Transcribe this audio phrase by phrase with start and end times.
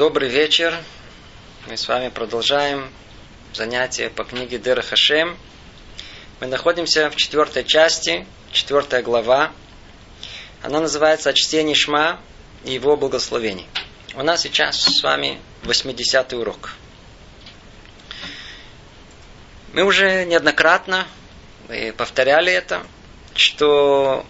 [0.00, 0.74] Добрый вечер.
[1.66, 2.90] Мы с вами продолжаем
[3.52, 5.36] занятие по книге Дера Хашем.
[6.40, 9.52] Мы находимся в четвертой части, четвертая глава.
[10.62, 12.18] Она называется «О чтении Шма
[12.64, 13.66] и его благословений».
[14.14, 16.72] У нас сейчас с вами 80-й урок.
[19.74, 21.06] Мы уже неоднократно
[21.98, 22.86] повторяли это,
[23.34, 24.24] что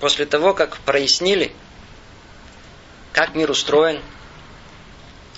[0.00, 1.52] после того, как прояснили,
[3.12, 4.00] как мир устроен,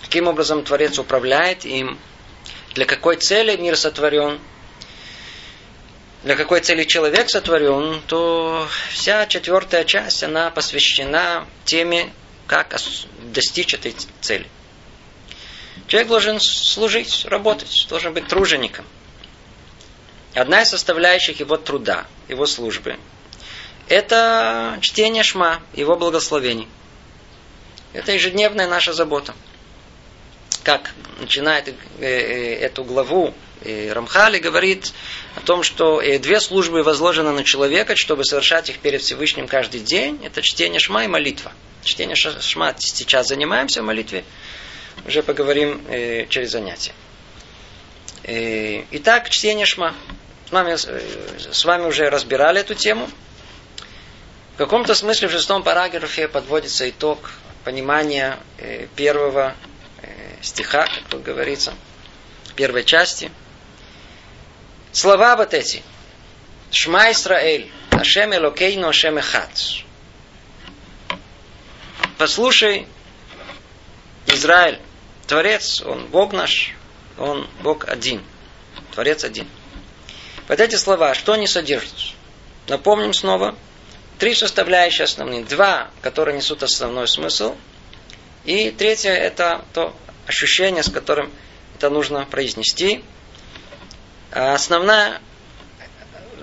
[0.02, 1.98] каким образом Творец управляет им,
[2.74, 4.41] для какой цели мир сотворен,
[6.23, 12.12] для какой цели человек сотворен, то вся четвертая часть, она посвящена теме,
[12.47, 12.77] как
[13.33, 14.48] достичь этой цели.
[15.86, 18.86] Человек должен служить, работать, должен быть тружеником.
[20.34, 22.98] Одна из составляющих его труда, его службы,
[23.88, 26.69] это чтение Шма, его благословений.
[27.95, 29.34] Это ежедневная наша забота.
[30.65, 34.92] Как начинает э, э, эту главу э, Рамхали говорит
[35.36, 40.20] о том, что две службы возложены на человека, чтобы совершать их перед Всевышним каждый день.
[40.25, 41.53] Это чтение Шма и молитва.
[41.84, 44.25] Чтение Шма сейчас занимаемся в молитве.
[45.06, 45.84] Уже поговорим
[46.29, 46.92] через занятия.
[48.25, 49.95] Итак, чтение Шма.
[50.51, 53.08] Вами, с вами уже разбирали эту тему.
[54.55, 57.31] В каком-то смысле в шестом параграфе подводится итог
[57.65, 59.55] понимания э, первого
[60.03, 60.07] э,
[60.43, 61.75] стиха, как тут говорится,
[62.55, 63.31] первой части.
[64.93, 65.83] Слова вот эти.
[66.70, 69.51] Шма Исраэль, Ашем Элокейну, Ашем Эхад.
[72.19, 72.87] Послушай,
[74.27, 74.81] Израиль,
[75.27, 76.73] Творец, Он Бог наш,
[77.19, 78.23] Он Бог один.
[78.92, 79.48] Творец один.
[80.48, 81.95] Вот эти слова, что они содержат?
[82.69, 83.57] Напомним снова,
[84.19, 85.45] Три составляющие основные.
[85.45, 87.57] Два, которые несут основной смысл.
[88.45, 91.33] И третье, это то ощущение, с которым
[91.77, 93.03] это нужно произнести.
[94.31, 95.20] А основная,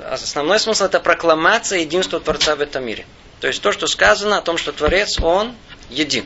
[0.09, 3.05] основной смысл это прокламация единства Творца в этом мире.
[3.39, 5.55] То есть то, что сказано о том, что Творец, Он
[5.89, 6.25] един.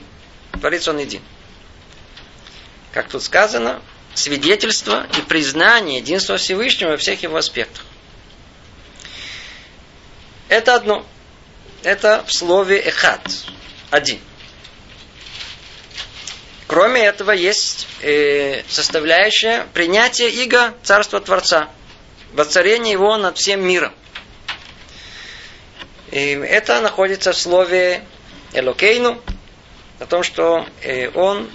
[0.59, 1.21] Творец, Он един.
[2.91, 3.81] Как тут сказано,
[4.13, 7.83] свидетельство и признание единства Всевышнего во всех его аспектах.
[10.47, 11.05] Это одно
[11.85, 13.21] это в слове эхат.
[13.91, 14.19] Один.
[16.67, 21.69] Кроме этого есть э, составляющая принятия иго Царства Творца.
[22.33, 23.93] Воцарение его над всем миром.
[26.11, 28.03] И это находится в слове
[28.53, 29.21] Элокейну,
[29.99, 31.49] о том, что э, Он,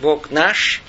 [0.00, 0.82] Бог наш,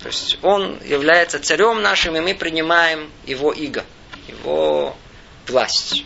[0.00, 3.84] то есть Он является царем нашим, и мы принимаем Его иго,
[4.26, 4.96] Его
[5.46, 6.04] власть.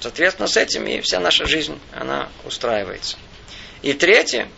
[0.00, 3.16] Соответственно, с этим и вся наша жизнь, она устраивается.
[3.82, 4.48] И третье,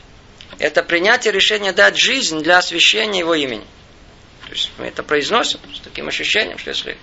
[0.59, 3.65] это принятие решения дать жизнь для освящения Его имени.
[4.47, 6.97] То есть мы это произносим с таким ощущением, что если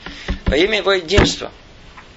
[0.46, 1.52] во имя Его единства,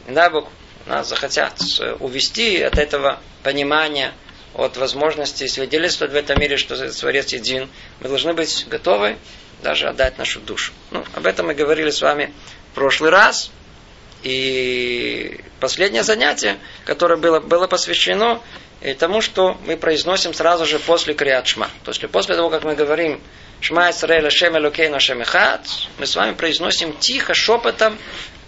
[0.06, 0.48] дай Бог,
[0.86, 1.60] нас захотят
[2.00, 4.14] увести от этого понимания,
[4.54, 7.68] от возможности свидетельствовать в этом мире, что Творец един,
[8.00, 9.18] мы должны быть готовы
[9.62, 10.72] даже отдать нашу душу.
[10.90, 12.32] Ну, об этом мы говорили с вами
[12.72, 13.50] в прошлый раз.
[14.22, 18.42] И последнее занятие, которое было, было посвящено
[18.98, 21.70] тому, что мы произносим сразу же после Криат Шма.
[21.84, 23.20] То есть после того, как мы говорим
[23.60, 25.66] Шма Исраэль Шем Элокей Нашем Эхад,
[25.98, 27.98] мы с вами произносим тихо, шепотом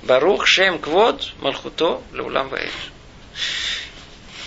[0.03, 2.70] Барух Шем Квод Малхуто Леулам Ваэш.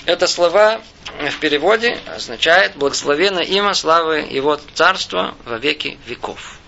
[0.06, 0.82] Это слова
[1.20, 6.60] в переводе означает благословенно имя славы его царства во веки веков.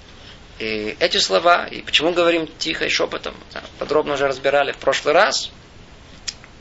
[0.59, 3.35] И эти слова, и почему говорим тихо и шепотом,
[3.77, 5.51] подробно уже разбирали в прошлый раз,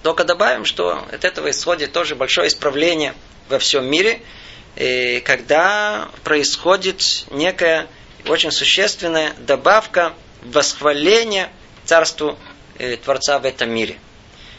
[0.03, 3.15] только добавим, что от этого исходит тоже большое исправление
[3.49, 4.21] во всем мире,
[4.77, 7.87] и когда происходит некая
[8.27, 11.51] очень существенная добавка восхваления
[11.85, 12.39] царству
[12.79, 13.99] э, Творца в этом мире.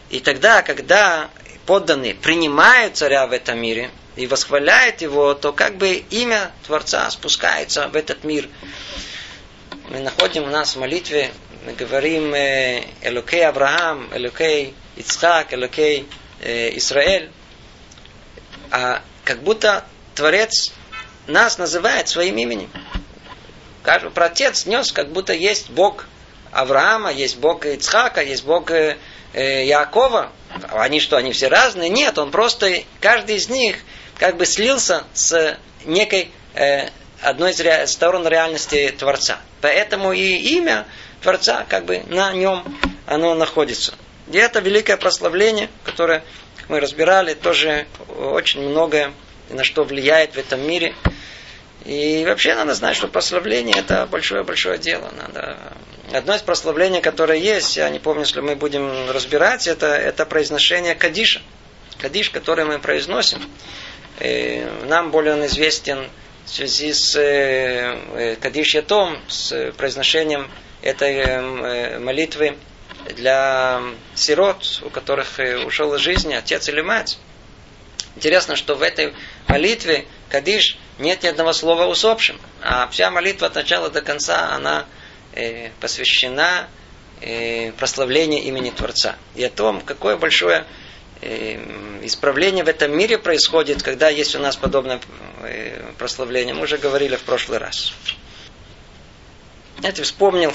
[0.09, 1.29] И тогда, когда
[1.65, 7.87] подданные принимают царя в этом мире и восхваляют его, то как бы имя Творца спускается
[7.87, 8.47] в этот мир
[9.89, 11.31] мы находим у нас в молитве,
[11.65, 16.07] мы говорим э, Элокей Авраам, Элокей Ицхак, Элокей
[16.41, 17.31] э, Израиль,
[18.71, 19.85] а как будто
[20.15, 20.73] Творец
[21.27, 22.69] нас называет своим именем.
[23.83, 26.07] Про отец нес, как будто есть Бог
[26.51, 28.97] Авраама, есть Бог Ицхака, есть Бог э,
[29.33, 30.31] Якова.
[30.71, 31.89] Они что, они все разные?
[31.89, 33.77] Нет, он просто, каждый из них
[34.17, 36.31] как бы слился с некой
[37.25, 39.39] одной из сторон реальности Творца.
[39.61, 40.85] Поэтому и имя
[41.21, 42.63] Творца, как бы на нем
[43.05, 43.93] оно находится.
[44.31, 46.23] И это великое прославление, которое,
[46.67, 47.85] мы разбирали, тоже
[48.17, 49.13] очень многое
[49.49, 50.95] на что влияет в этом мире.
[51.85, 55.11] И вообще надо знать, что прославление это большое-большое дело.
[55.15, 55.57] Надо...
[56.13, 60.95] Одно из прославлений, которое есть, я не помню, если мы будем разбирать, это, это произношение
[60.95, 61.41] Кадиша.
[61.99, 63.39] Кадиш, который мы произносим.
[64.19, 66.09] И нам более он известен
[66.45, 70.49] в связи с э, э, Кадиш Ятом, с произношением
[70.81, 72.57] этой э, молитвы
[73.15, 73.81] для
[74.13, 77.17] сирот, у которых ушел из жизни отец или мать.
[78.15, 79.13] Интересно, что в этой
[79.47, 84.85] молитве Кадиш нет ни одного слова усопшим, а вся молитва от начала до конца, она
[85.81, 86.67] посвящена
[87.77, 90.65] прославлению имени Творца и о том, какое большое
[91.21, 94.99] исправление в этом мире происходит, когда есть у нас подобное
[95.41, 96.53] э, прославление.
[96.53, 97.93] Мы уже говорили в прошлый раз.
[99.79, 100.53] Знаете, вспомнил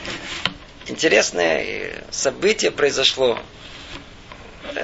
[0.86, 3.38] интересное событие произошло.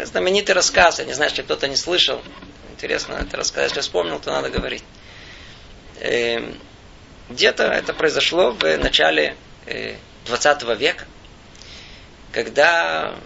[0.05, 2.23] Знаменитый рассказ, я не знаю, если кто-то не слышал.
[2.73, 3.69] Интересно это рассказ.
[3.69, 4.85] Если вспомнил, то надо говорить.
[7.31, 9.37] Где-то это произошло в начале
[10.27, 11.05] 20 э, века,
[12.33, 13.17] когда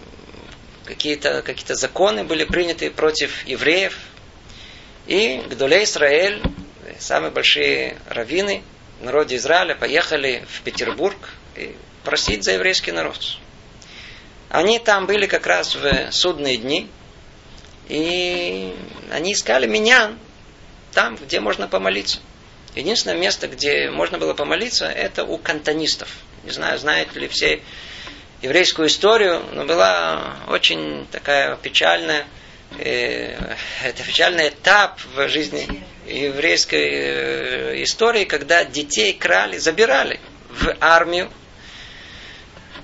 [0.85, 3.97] какие-то какие законы были приняты против евреев.
[5.07, 6.41] И Гдулей Израиль,
[6.99, 8.63] самые большие раввины
[8.99, 11.15] в народе Израиля, поехали в Петербург
[12.03, 13.19] просить за еврейский народ.
[14.49, 16.89] Они там были как раз в судные дни,
[17.89, 18.73] и
[19.11, 20.13] они искали меня
[20.93, 22.19] там, где можно помолиться.
[22.75, 26.09] Единственное место, где можно было помолиться, это у кантонистов.
[26.43, 27.61] Не знаю, знают ли все
[28.43, 32.27] еврейскую историю, но была очень такая печальная,
[32.77, 33.37] э,
[33.83, 40.19] это печальный этап в жизни еврейской э, истории, когда детей крали, забирали
[40.49, 41.31] в армию,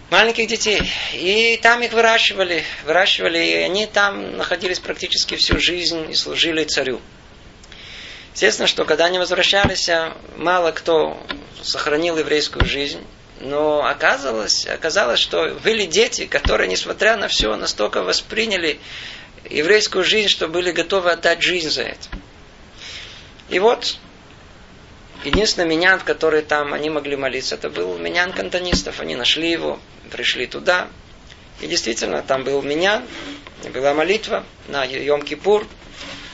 [0.10, 0.82] маленьких детей.
[1.14, 7.02] И там их выращивали, выращивали, и они там находились практически всю жизнь и служили царю.
[8.34, 9.90] Естественно, что когда они возвращались,
[10.38, 11.22] мало кто
[11.62, 13.06] сохранил еврейскую жизнь.
[13.40, 18.80] Но оказалось, оказалось, что были дети, которые, несмотря на все, настолько восприняли
[19.50, 22.10] еврейскую жизнь, что были готовы отдать жизнь за это.
[23.50, 23.98] И вот
[25.24, 29.00] единственный минян, в который там они могли молиться, это был минян кантонистов.
[29.00, 29.80] Они нашли его,
[30.12, 30.90] пришли туда.
[31.62, 33.04] И действительно, там был минян,
[33.74, 35.66] была молитва на Йом-Кипур.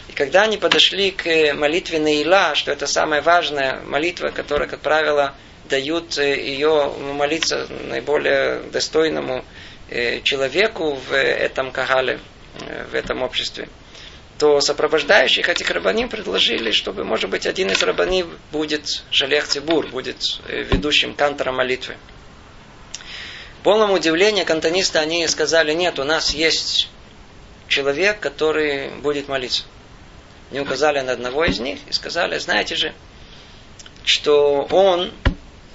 [0.10, 5.36] И когда они подошли к молитве Наила, что это самая важная молитва, которая, как правило,
[5.70, 9.44] дают э, ее молиться наиболее достойному
[9.90, 12.20] э, человеку в этом кагале,
[12.62, 13.68] э, в этом обществе,
[14.38, 20.40] то сопровождающих этих рабаним предложили, чтобы, может быть, один из рабаним будет Жалех Цибур, будет
[20.48, 21.96] ведущим кантора молитвы.
[23.60, 26.90] К полному удивлению кантонисты, они сказали, нет, у нас есть
[27.68, 29.64] человек, который будет молиться.
[30.52, 32.94] Не указали на одного из них и сказали, знаете же,
[34.06, 35.12] что он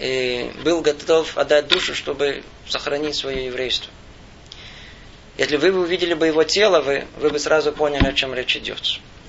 [0.00, 3.92] и был готов отдать душу, чтобы сохранить свое еврейство.
[5.36, 8.56] Если вы бы увидели бы его тело, вы, вы бы сразу поняли, о чем речь
[8.56, 8.80] идет.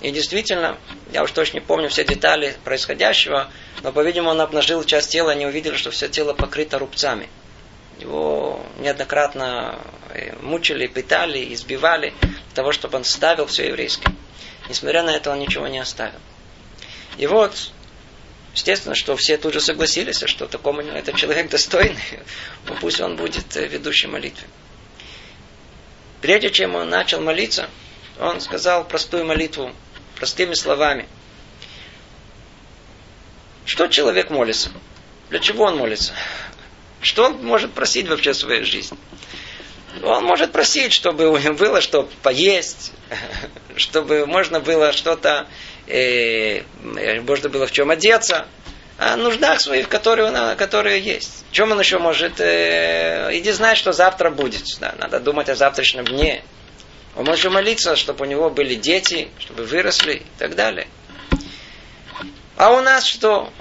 [0.01, 0.77] И действительно,
[1.12, 3.51] я уж точно не помню все детали происходящего,
[3.83, 7.29] но, по-видимому, он обнажил часть тела, они увидели, что все тело покрыто рубцами.
[8.00, 9.77] Его неоднократно
[10.09, 14.13] э, мучили, пытали, избивали для того, чтобы он ставил все еврейское.
[14.69, 16.19] Несмотря на это, он ничего не оставил.
[17.18, 17.71] И вот
[18.53, 22.02] Естественно, что все тут же согласились, что такому этот человек достойный,
[22.68, 24.45] ну, пусть он будет э, ведущим молитвы.
[26.21, 27.69] Прежде чем он начал молиться,
[28.19, 29.73] он сказал простую молитву,
[30.16, 31.07] простыми словами.
[33.66, 34.69] Что человек молится?
[35.30, 36.14] Для чего он молится?
[37.02, 38.97] Что он может просить вообще в своей жизни?
[40.04, 42.92] Он может просить, чтобы было что поесть,
[43.78, 45.47] чтобы можно было что-то
[45.88, 46.61] э,
[47.21, 48.47] можно было в чем одеться,
[48.97, 51.44] о нуждах своих, которые, он, которые есть.
[51.52, 52.40] Чем он еще может?
[52.40, 54.64] Э, иди знать, что завтра будет.
[54.80, 56.44] Да, надо думать о завтрашнем дне.
[57.16, 60.88] Он может молиться, чтобы у него были дети, чтобы выросли и так далее.
[62.57, 63.52] А у нас что?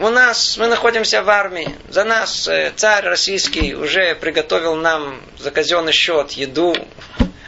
[0.00, 1.70] У нас, мы находимся в армии.
[1.88, 6.74] За нас э, царь российский уже приготовил нам за казенный счет еду.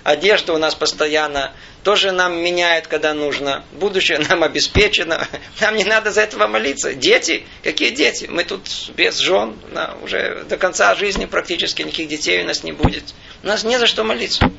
[0.02, 1.52] Одежда у нас постоянно
[1.82, 3.64] тоже нам меняет, когда нужно.
[3.72, 5.26] Будущее нам обеспечено.
[5.60, 6.94] Нам не надо за этого молиться.
[6.94, 7.44] Дети?
[7.62, 8.26] Какие дети?
[8.26, 9.56] Мы тут без жен.
[10.02, 13.14] Уже до конца жизни практически никаких детей у нас не будет.
[13.42, 14.50] У нас не за что молиться.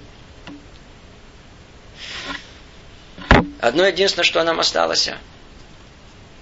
[3.59, 5.09] Одно единственное, что нам осталось.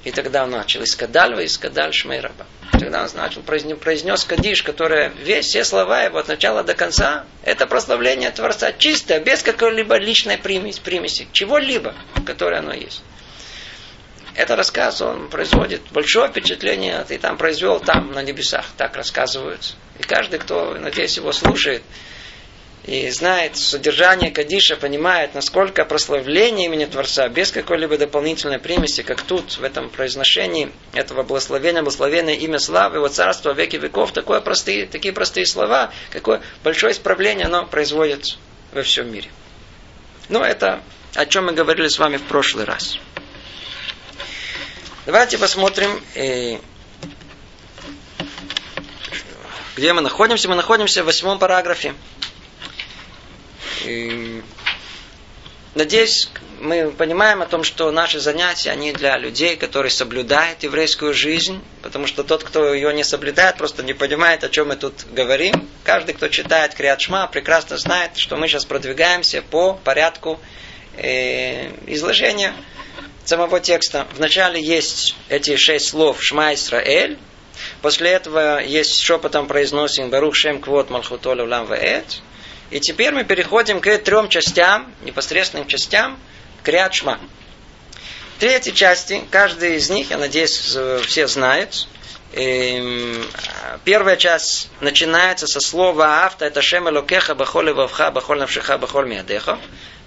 [0.03, 0.83] И тогда начал.
[0.83, 2.45] Искадаль, искадаль шмейраба.
[2.79, 7.67] Тогда он начал, произнес, Кадиш, которое весь, все слова его от начала до конца, это
[7.67, 11.93] прославление Творца чистое, без какой-либо личной примеси, примеси чего-либо,
[12.25, 13.01] которое оно есть.
[14.35, 19.75] этот рассказ, он производит большое впечатление, ты там произвел там, на небесах, так рассказывают.
[19.99, 21.83] И каждый, кто, надеюсь, его слушает,
[22.85, 29.57] и знает содержание Кадиша, понимает, насколько прославление имени Творца, без какой-либо дополнительной примеси, как тут,
[29.57, 35.13] в этом произношении этого благословения, благословенное имя славы, его царство веки веков, такое простые, такие
[35.13, 38.37] простые слова, какое большое исправление оно производит
[38.71, 39.29] во всем мире.
[40.29, 40.81] Ну, это
[41.15, 42.97] о чем мы говорили с вами в прошлый раз.
[45.05, 46.59] Давайте посмотрим, э,
[49.75, 50.47] где мы находимся.
[50.49, 51.95] Мы находимся в восьмом параграфе.
[53.85, 54.41] И,
[55.75, 61.61] надеюсь, мы понимаем о том, что наши занятия, они для людей, которые соблюдают еврейскую жизнь,
[61.81, 65.67] потому что тот, кто ее не соблюдает, просто не понимает, о чем мы тут говорим.
[65.83, 70.39] Каждый, кто читает Криат Шма, прекрасно знает, что мы сейчас продвигаемся по порядку
[70.97, 72.53] э, изложения
[73.25, 74.07] самого текста.
[74.15, 77.17] Вначале есть эти шесть слов Шма Исраэль,
[77.81, 82.21] после этого есть шепотом произносим Барух Шем Квот Малхутолю Лам Ваэт,
[82.71, 86.19] и теперь мы переходим к трем частям, непосредственным частям,
[86.63, 87.19] Криат Шма.
[88.39, 91.87] Третьи части, каждый из них, я надеюсь, все знают.
[92.31, 93.25] Эм,
[93.85, 99.57] первая часть начинается со слова «Авто» это «Шем Элокеха бахоль вавха бахоль навшиха бахоль миадеха».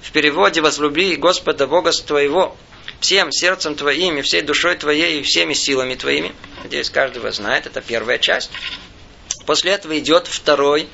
[0.02, 2.56] В переводе «Возлюби Господа Бога твоего
[3.00, 6.32] всем сердцем твоим и всей душой твоей и всеми силами твоими».
[6.62, 8.50] Надеюсь, каждый вас знает, это первая часть.
[9.44, 10.88] После этого идет второй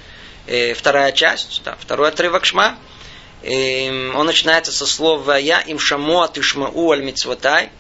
[0.49, 2.79] э, вторая часть, да, второй отрывок Шма.
[3.43, 7.71] Э, он начинается со слова «Я им шамо атышмау аль митцвотай».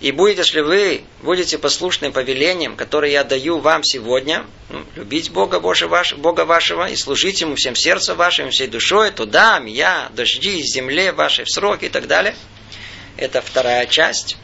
[0.00, 5.58] И будете, если вы будете послушны повелениям, которые я даю вам сегодня, ну, любить Бога,
[5.58, 10.10] Боже ваш, Бога вашего и служить Ему всем сердцем вашим, всей душой, то дам я
[10.14, 12.36] дожди земле вашей в сроки и так далее.
[13.16, 14.36] Это вторая часть.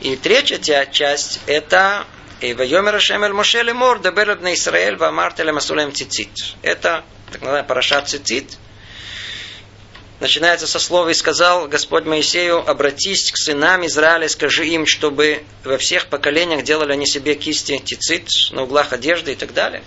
[0.00, 2.04] И третья часть– это
[2.40, 6.56] и Вайомер Ашем Эль Моше Лемор, Дебер на Исраэль, Вамарт Элем Асулем Цицит.
[6.62, 7.02] Это,
[7.32, 8.58] так называемая параша Цицит.
[10.20, 15.76] Начинается со слова «И сказал Господь Моисею, обратись к сынам Израиля, скажи им, чтобы во
[15.76, 19.82] всех поколениях делали они себе кисти цицит на углах одежды и так далее.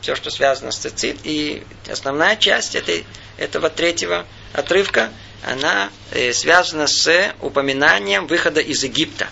[0.00, 1.18] Все, что связано с цицит.
[1.24, 3.04] И основная часть этой,
[3.36, 5.10] этого третьего отрывка,
[5.44, 9.28] она э, связана с упоминанием выхода из Египта.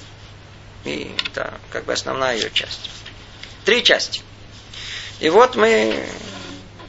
[0.87, 2.91] И это как бы основная ее часть.
[3.65, 4.23] Три части.
[5.19, 6.07] И вот мы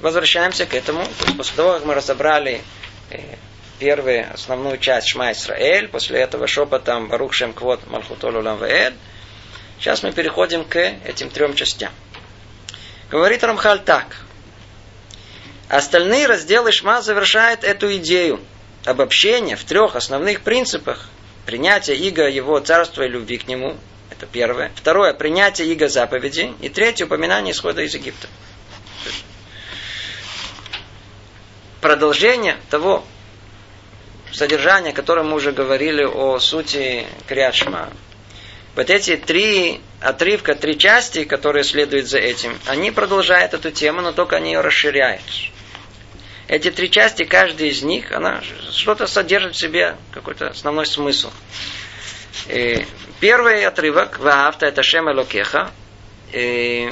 [0.01, 1.03] возвращаемся к этому.
[1.03, 2.61] То есть после того, как мы разобрали
[3.09, 3.35] э,
[3.79, 8.93] первую основную часть Шма Исраэль, после этого шепотом Барух Шем Квот Малхутолу Ламвеэль,
[9.79, 11.91] сейчас мы переходим к этим трем частям.
[13.09, 14.17] Говорит Рамхаль так.
[15.69, 18.39] Остальные разделы Шма завершают эту идею
[18.85, 21.09] обобщения в трех основных принципах,
[21.47, 23.77] принятие иго его царства и любви к нему.
[24.11, 24.71] Это первое.
[24.75, 26.53] Второе, принятие иго заповеди.
[26.59, 28.27] И третье, упоминание исхода из Египта.
[31.79, 33.05] Продолжение того
[34.33, 37.91] содержания, о котором мы уже говорили о сути Криашма.
[38.75, 44.11] Вот эти три отрывка, три части, которые следуют за этим, они продолжают эту тему, но
[44.11, 45.21] только они ее расширяют.
[46.47, 51.29] Эти три части, каждая из них, она что-то содержит в себе, какой-то основной смысл.
[52.47, 52.85] И
[53.19, 55.71] первый отрывок, Ваавта, это Шем Элокеха,
[56.31, 56.89] и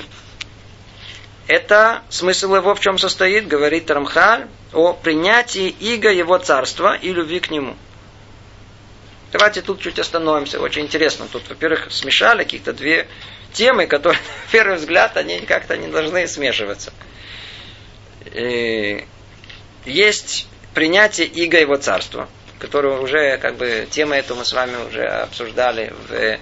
[1.47, 7.39] это смысл его в чем состоит, говорит Рамхаль, о принятии иго его царства и любви
[7.39, 7.77] к нему.
[9.31, 10.59] Давайте тут чуть остановимся.
[10.59, 11.27] Очень интересно.
[11.31, 13.07] Тут, во-первых, смешали какие-то две
[13.53, 16.91] темы, которые, на первый взгляд, они как-то не должны смешиваться.
[18.25, 19.05] И
[19.85, 22.27] есть принятие иго его царства,
[22.59, 26.39] которое уже, как бы, тема эту мы с вами уже обсуждали в, э,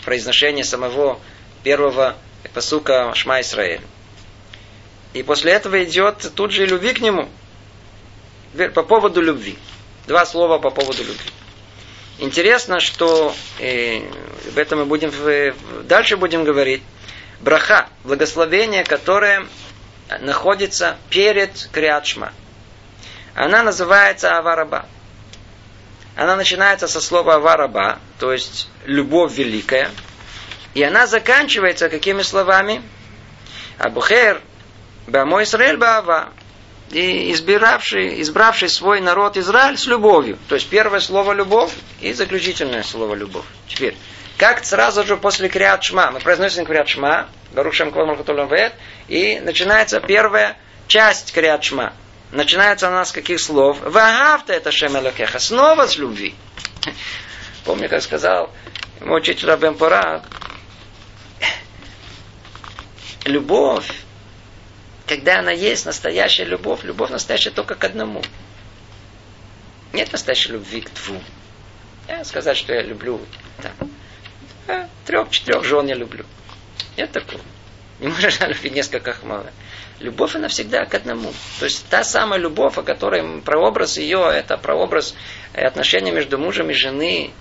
[0.00, 1.20] в произношении самого
[1.62, 2.16] первого
[2.52, 3.80] посука Шма Исраэль.
[5.14, 7.28] И после этого идет тут же и любви к нему.
[8.74, 9.56] По поводу любви.
[10.06, 11.30] Два слова по поводу любви.
[12.18, 14.00] Интересно, что э,
[14.48, 15.12] об этом мы будем
[15.86, 16.82] дальше будем говорить.
[17.40, 19.46] Браха, благословение, которое
[20.20, 22.32] находится перед Криачма.
[23.34, 24.86] Она называется Авараба.
[26.16, 29.90] Она начинается со слова Авараба, то есть любовь великая.
[30.74, 32.82] И она заканчивается какими словами?
[33.78, 34.40] Абухер,
[35.06, 36.32] Бамо Исраэль Баава.
[36.90, 40.38] И избиравший, избравший свой народ Израиль с любовью.
[40.48, 43.46] То есть первое слово любовь и заключительное слово любовь.
[43.66, 43.96] Теперь,
[44.38, 48.14] как сразу же после Криат Шма, мы произносим Криат Шма, Барух Шем Квал
[48.48, 48.74] Вет,
[49.08, 50.56] и начинается первая
[50.88, 51.92] часть Криат Шма.
[52.32, 53.78] Начинается она с каких слов?
[53.80, 55.38] Вагавта это Шем Элокеха.
[55.38, 56.34] Снова с любви.
[57.64, 58.50] помню, как сказал
[59.00, 60.24] мой учитель Рабен Порад,
[63.24, 63.90] любовь,
[65.06, 68.22] когда она есть, настоящая любовь, любовь настоящая только к одному.
[69.92, 71.22] Нет настоящей любви к двум.
[72.08, 73.20] Я сказать, что я люблю
[73.62, 73.84] там, а,
[75.06, 76.24] трех-четырех жен я люблю.
[76.96, 77.42] Нет такого.
[78.00, 79.52] Не можно любить несколько хмара.
[80.00, 81.32] Любовь, она всегда к одному.
[81.60, 85.14] То есть та самая любовь, о которой прообраз ее, это прообраз
[85.52, 87.32] отношения между мужем и женой,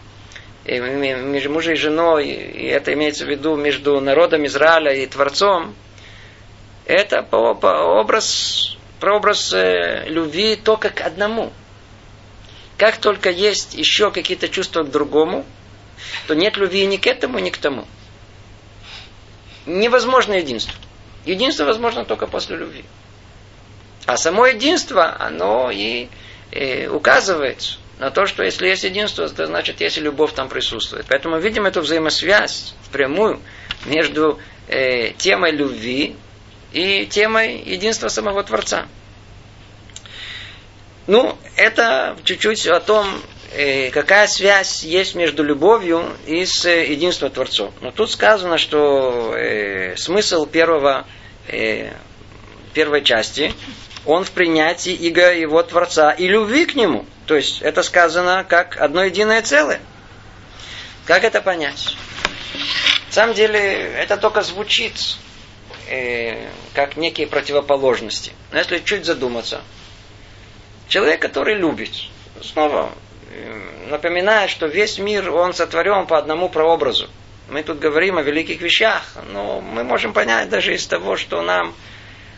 [0.65, 5.75] между мужем и женой, и это имеется в виду между народом Израиля и Творцом,
[6.85, 11.51] это образ, прообраз э, любви только к одному.
[12.77, 15.45] Как только есть еще какие-то чувства к другому,
[16.27, 17.85] то нет любви ни к этому, ни к тому.
[19.65, 20.75] Невозможно единство.
[21.25, 22.83] Единство возможно только после любви.
[24.05, 26.09] А само единство, оно и,
[26.51, 31.05] и указывает на то, что если есть единство, то значит, если любовь там присутствует.
[31.07, 33.39] Поэтому видим эту взаимосвязь прямую
[33.85, 36.15] между э, темой любви
[36.73, 38.87] и темой единства самого Творца.
[41.07, 43.42] Ну, это чуть-чуть о том, э,
[43.93, 47.73] какая связь есть между любовью и с э, единством Творцом.
[47.81, 51.05] Но тут сказано, что э, смысл первого,
[51.47, 51.93] э,
[52.73, 53.53] первой части,
[54.05, 57.05] он в принятии иго его Творца и любви к нему.
[57.27, 59.79] То есть это сказано как одно единое целое.
[61.05, 61.95] Как это понять?
[63.07, 64.95] На самом деле это только звучит
[65.87, 68.33] э, как некие противоположности.
[68.51, 69.61] Но если чуть задуматься,
[70.87, 71.91] человек, который любит,
[72.41, 73.12] снова э,
[73.87, 77.09] напоминает, что весь мир, он сотворен по одному прообразу.
[77.49, 81.73] Мы тут говорим о великих вещах, но мы можем понять даже из того, что нам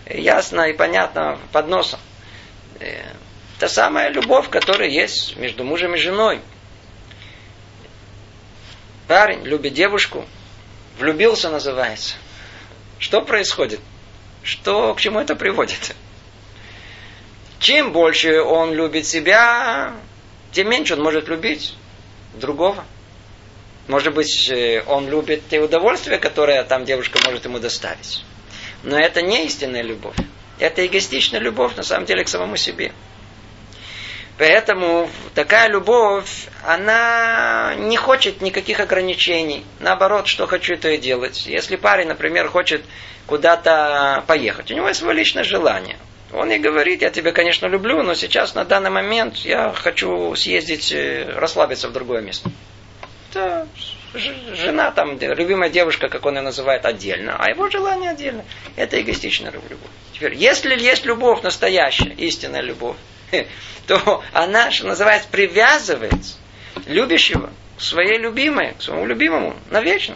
[0.08, 2.00] ясно и понятно под носом.
[2.80, 3.14] Э,
[3.60, 6.42] та самая любовь, которая есть между мужем и женой.
[9.08, 10.26] Парень любит девушку,
[10.98, 12.16] влюбился называется.
[12.98, 13.80] Что происходит?
[14.44, 15.96] Что, к чему это приводит?
[17.60, 19.94] Чем больше он любит себя,
[20.56, 21.76] тем меньше он может любить
[22.34, 22.86] другого.
[23.88, 28.24] Может быть, э, он любит те удовольствия, которые там девушка может ему доставить.
[28.82, 30.16] Но это не истинная любовь.
[30.58, 32.94] Это эгоистичная любовь, на самом деле, к самому себе.
[34.38, 39.66] Поэтому такая любовь, она не хочет никаких ограничений.
[39.80, 41.46] Наоборот, что хочу, то и делать.
[41.46, 42.84] Если парень, например, хочет
[43.28, 45.98] куда-то поехать, у него есть свое личное желание.
[46.34, 50.92] Он и говорит, я тебя, конечно, люблю, но сейчас, на данный момент, я хочу съездить,
[50.92, 52.50] э, расслабиться в другое место.
[53.30, 53.68] Это
[54.18, 58.46] жена там, любимая девушка, как он ее называет, отдельно, а его желание отдельно.
[58.76, 59.92] Это эгоистичная любовь.
[60.14, 62.98] Теперь, если есть любовь настоящая, истинная любовь,
[63.88, 66.14] то она, что называется, привязывает
[66.86, 70.16] любящего к своей любимой, к своему любимому навечно.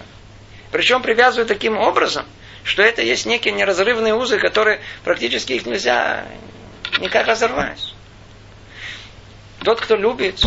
[0.71, 2.25] Причем привязывает таким образом,
[2.63, 6.25] что это есть некие неразрывные узы, которые практически их нельзя
[6.99, 7.93] никак разорвать.
[9.63, 10.41] Тот, кто любит,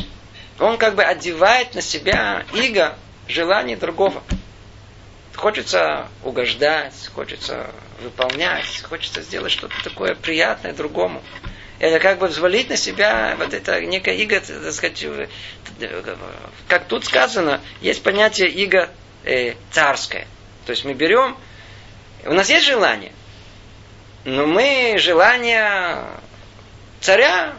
[0.58, 2.96] он как бы одевает на себя иго
[3.28, 4.22] желаний другого.
[5.34, 7.70] Хочется угождать, хочется
[8.02, 11.22] выполнять, хочется сделать что-то такое приятное другому
[11.82, 15.04] это как бы взвалить на себя вот это некое иго, так сказать,
[16.68, 18.88] как тут сказано, есть понятие иго
[19.24, 20.28] э, царское.
[20.64, 21.36] То есть мы берем,
[22.24, 23.12] у нас есть желание,
[24.24, 26.04] но мы желание
[27.00, 27.54] царя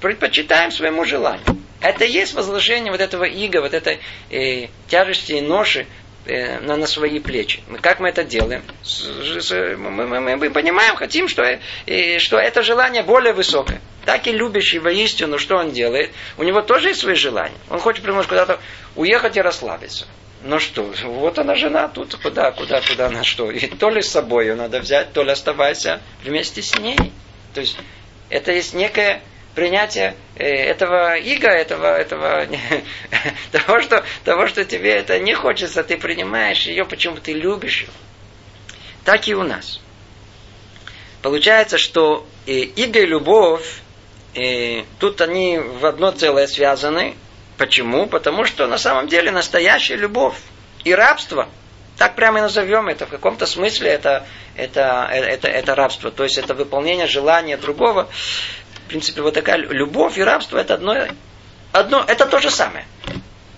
[0.00, 1.44] предпочитаем своему желанию.
[1.80, 5.86] Это и есть возложение вот этого иго, вот этой э, тяжести и ноши
[6.28, 7.62] Э, на, на свои плечи.
[7.80, 8.64] Как мы это делаем?
[9.78, 11.42] Мы, мы, мы понимаем, хотим, что,
[11.86, 13.80] э, что это желание более высокое.
[14.04, 16.10] Так и любящий воистину, что он делает?
[16.36, 17.54] У него тоже есть свои желания.
[17.70, 18.58] Он хочет, например, куда-то
[18.96, 20.08] уехать и расслабиться.
[20.46, 23.50] Ну что, вот она жена тут, куда, куда, куда, на что.
[23.50, 26.96] И то ли с собой ее надо взять, то ли оставайся вместе с ней.
[27.52, 27.76] То есть
[28.28, 29.22] это есть некое
[29.56, 32.46] принятие э, этого иго, этого, этого
[33.50, 37.88] того, что, того, что тебе это не хочется, ты принимаешь ее, почему ты любишь ее.
[39.04, 39.80] Так и у нас.
[41.22, 43.80] Получается, что э, иго и любовь,
[44.36, 47.16] э, тут они в одно целое связаны.
[47.58, 48.06] Почему?
[48.06, 50.36] Потому что на самом деле настоящая любовь
[50.84, 51.48] и рабство,
[51.96, 56.36] так прямо и назовем это, в каком-то смысле это, это, это, это рабство, то есть
[56.36, 58.08] это выполнение желания другого,
[58.84, 60.94] в принципе, вот такая любовь и рабство это одно,
[61.72, 62.86] одно это то же самое.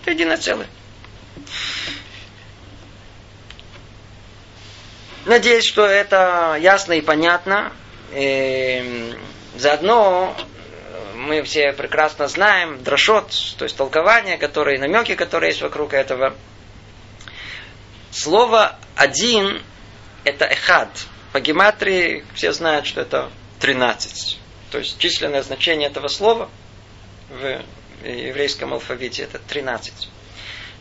[0.02, 0.68] Это единое целое.
[5.26, 7.72] Надеюсь, что это ясно и понятно.
[8.12, 9.14] И
[9.56, 10.34] заодно
[11.28, 16.34] мы все прекрасно знаем, дрошот, то есть толкование, которые, намеки, которые есть вокруг этого.
[18.10, 19.62] Слово «один»–
[20.24, 20.88] это «эхад».
[21.32, 24.38] По гематрии все знают, что это 13.
[24.70, 26.48] То есть численное значение этого слова
[27.28, 27.62] в
[28.02, 30.08] еврейском алфавите это 13.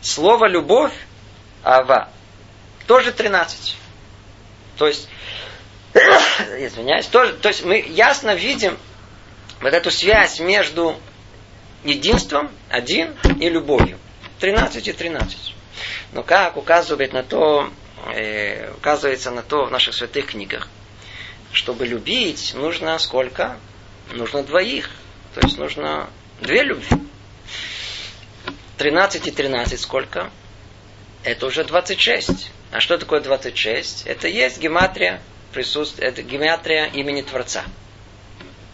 [0.00, 0.94] Слово «любовь»–
[1.62, 2.08] «ава»
[2.86, 3.76] тоже 13.
[4.78, 5.08] То есть,
[5.92, 8.78] извиняюсь, тоже, то есть мы ясно видим
[9.60, 10.96] вот эту связь между
[11.84, 13.98] единством, один, и любовью.
[14.40, 15.54] 13 и 13.
[16.12, 17.70] Но как указывает на то,
[18.14, 20.68] э, указывается на то в наших святых книгах,
[21.52, 23.58] чтобы любить, нужно сколько?
[24.12, 24.90] Нужно двоих.
[25.34, 26.08] То есть нужно
[26.40, 26.88] две любви.
[28.78, 30.30] 13 и 13 сколько?
[31.24, 32.50] Это уже 26.
[32.70, 34.06] А что такое 26?
[34.06, 35.20] Это есть гематрия,
[35.52, 37.64] присутствие, это гематрия имени Творца.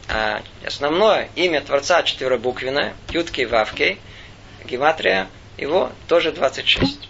[0.09, 3.99] А основное имя Творца четверобуквенное, Юткей Вавкей,
[4.64, 7.09] гематрия его тоже 26.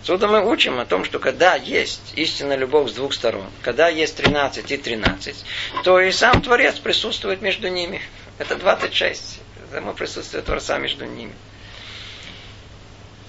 [0.00, 4.16] Отсюда мы учим о том, что когда есть истинная любовь с двух сторон, когда есть
[4.16, 5.44] 13 и 13,
[5.82, 8.02] то и сам Творец присутствует между ними.
[8.38, 9.40] Это 26.
[9.72, 11.32] Само присутствие Творца между ними.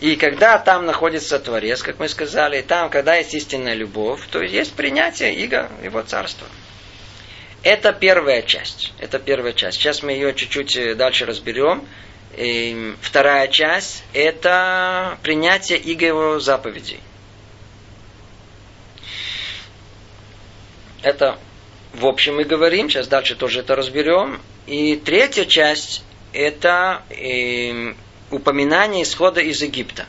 [0.02, 4.74] И когда там находится Творец, как мы сказали, там, когда есть истинная любовь, то есть
[4.74, 6.48] принятие Иго, Его царства.
[7.66, 8.94] Это первая часть.
[9.00, 9.80] Это первая часть.
[9.80, 11.84] Сейчас мы ее чуть-чуть э, дальше разберем.
[12.38, 17.00] И вторая часть– это принятие Иго заповедей.
[21.02, 21.40] Это
[21.94, 24.40] в общем мы говорим, сейчас дальше тоже это разберем.
[24.68, 27.96] И третья часть– это э,
[28.30, 30.06] упоминание исхода из Египта.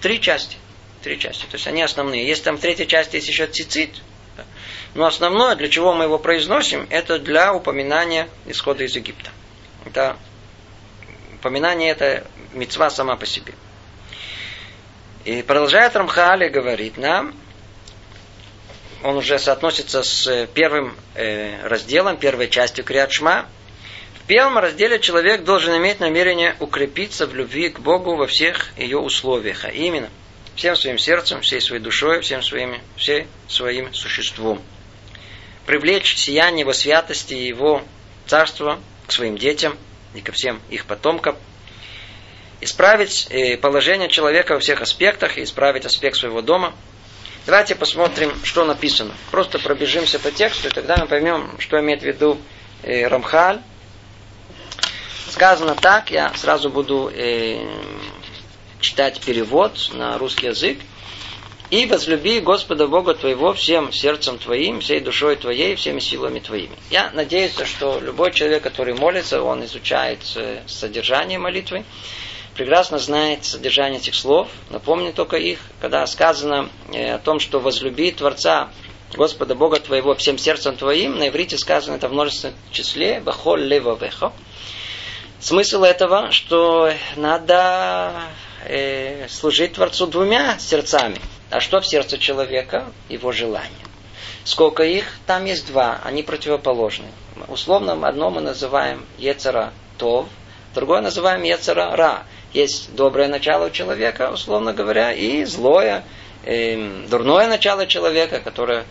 [0.00, 0.56] Три части.
[1.04, 1.42] Три части.
[1.42, 2.26] То есть они основные.
[2.26, 3.90] Есть там в третьей части есть еще цицит.
[4.94, 9.30] Но основное, для чего мы его произносим, это для упоминания исхода из Египта.
[9.84, 10.16] Это
[11.34, 13.54] упоминание это мецва сама по себе.
[15.24, 17.34] И продолжает Рамхали говорит нам,
[19.02, 23.46] он уже соотносится с первым э, разделом, первой частью Криадшма,
[24.24, 28.96] в первом разделе человек должен иметь намерение укрепиться в любви к Богу во всех ее
[28.96, 30.08] условиях, а именно
[30.56, 34.62] всем своим сердцем, всей своей душой, всем своим, всей своим существом.
[35.66, 37.82] Привлечь сияние его святости и его
[38.26, 39.76] царства к своим детям
[40.14, 41.36] и ко всем их потомкам.
[42.60, 46.74] Исправить э, положение человека во всех аспектах и исправить аспект своего дома.
[47.46, 49.14] Давайте посмотрим, что написано.
[49.30, 52.38] Просто пробежимся по тексту, и тогда мы поймем, что имеет в виду
[52.82, 53.60] э, Рамхаль
[55.34, 57.58] Сказано так, я сразу буду э,
[58.78, 60.78] читать перевод на русский язык.
[61.70, 66.76] И возлюби Господа Бога твоего всем сердцем твоим, всей душой твоей, всеми силами твоими.
[66.90, 71.84] Я надеюсь, что любой человек, который молится, он изучает э, содержание молитвы,
[72.54, 74.48] прекрасно знает содержание этих слов.
[74.68, 78.70] Напомню только их, когда сказано э, о том, что возлюби Творца
[79.14, 84.32] Господа Бога твоего всем сердцем твоим, на иврите сказано это в множественном числе, бахоль левовехо.
[85.40, 88.12] Смысл этого, что надо
[88.64, 91.20] э, служить Творцу двумя сердцами.
[91.54, 92.86] А что в сердце человека?
[93.08, 93.86] Его желание.
[94.42, 95.04] Сколько их?
[95.24, 96.00] Там есть два.
[96.02, 97.06] Они противоположны.
[97.46, 100.26] Условно одно мы называем Ецера Тов,
[100.74, 102.24] другое называем Ецера Ра.
[102.52, 106.02] Есть доброе начало у человека, условно говоря, и злое,
[106.44, 108.84] э, дурное начало человека, которое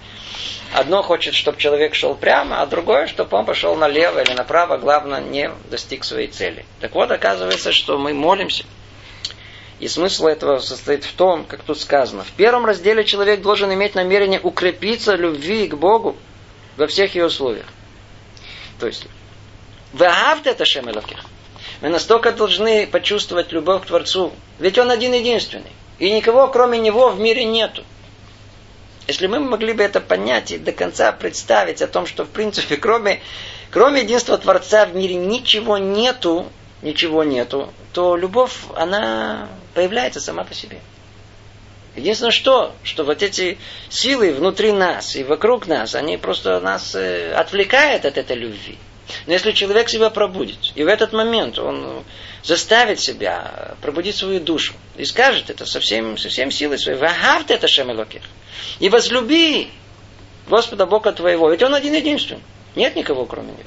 [0.71, 5.21] Одно хочет, чтобы человек шел прямо, а другое, чтобы он пошел налево или направо, главное,
[5.21, 6.65] не достиг своей цели.
[6.79, 8.63] Так вот, оказывается, что мы молимся.
[9.83, 12.23] И смысл этого состоит в том, как тут сказано.
[12.23, 16.15] В первом разделе человек должен иметь намерение укрепиться любви к Богу
[16.77, 17.65] во всех ее условиях.
[18.79, 19.05] То есть,
[19.91, 21.25] вы это шемелоких.
[21.81, 24.31] Мы настолько должны почувствовать любовь к Творцу.
[24.57, 25.73] Ведь Он один единственный.
[25.99, 27.83] И никого, кроме Него, в мире нету.
[29.09, 32.77] Если мы могли бы это понять и до конца представить о том, что в принципе
[32.77, 33.19] кроме,
[33.69, 36.47] кроме единства Творца в мире ничего нету,
[36.83, 40.79] ничего нету, то любовь, она появляется сама по себе.
[41.95, 43.57] Единственное что, что вот эти
[43.89, 48.77] силы внутри нас и вокруг нас, они просто нас э, отвлекают от этой любви.
[49.27, 52.03] Но если человек себя пробудит, и в этот момент он
[52.41, 57.51] заставит себя пробудить свою душу, и скажет это со всем, со всем силой своей, «Вахавт
[57.51, 58.21] это шемелоких»,
[58.79, 59.69] и возлюби
[60.47, 62.41] Господа Бога твоего, ведь Он один единственный,
[62.75, 63.63] нет никого кроме Него.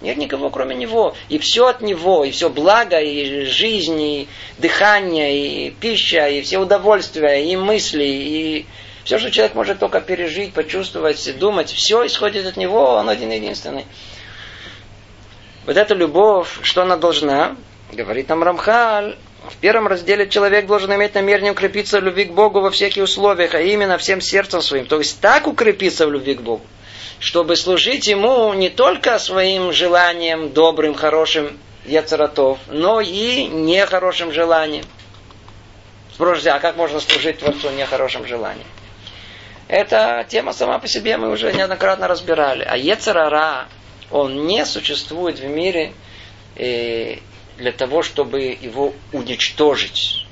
[0.00, 1.14] Нет никого, кроме Него.
[1.28, 6.58] И все от Него, и все благо, и жизнь, и дыхание, и пища, и все
[6.58, 8.66] удовольствия, и мысли, и
[9.04, 13.86] все, что человек может только пережить, почувствовать, думать, все исходит от Него, Он один единственный.
[15.66, 17.56] вот эта любовь, что она должна?
[17.92, 19.16] Говорит нам Рамхаль,
[19.48, 23.54] в первом разделе человек должен иметь намерение укрепиться в любви к Богу во всяких условиях,
[23.54, 24.86] а именно всем сердцем своим.
[24.86, 26.62] То есть так укрепиться в любви к Богу,
[27.20, 34.84] чтобы служить Ему не только своим желанием добрым, хорошим, яцератов, но и нехорошим желанием.
[36.12, 38.66] Спрашивайте, а как можно служить Творцу нехорошим желанием?
[39.68, 42.64] Эта тема сама по себе мы уже неоднократно разбирали.
[42.64, 43.68] А Ецерара,
[44.10, 45.92] он не существует в мире
[46.56, 47.18] э,
[47.56, 50.26] для того, чтобы его уничтожить.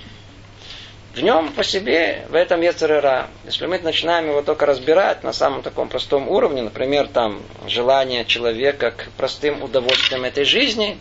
[1.18, 5.62] В нем по себе, в этом Ецерара, если мы начинаем его только разбирать на самом
[5.62, 10.96] таком простом уровне, например, там желание человека к простым удовольствиям этой жизни,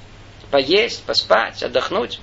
[0.49, 2.19] поесть, поспать, отдохнуть,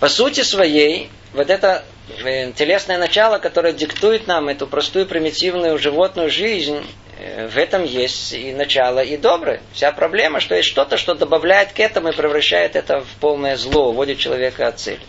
[0.00, 1.84] по сути своей, вот это
[2.24, 6.84] э, телесное начало, которое диктует нам эту простую примитивную животную жизнь,
[7.20, 9.62] э, в этом есть и начало, и доброе.
[9.74, 13.90] Вся проблема, что есть что-то, что добавляет к этому и превращает это в полное зло,
[13.90, 15.02] уводит человека от цели.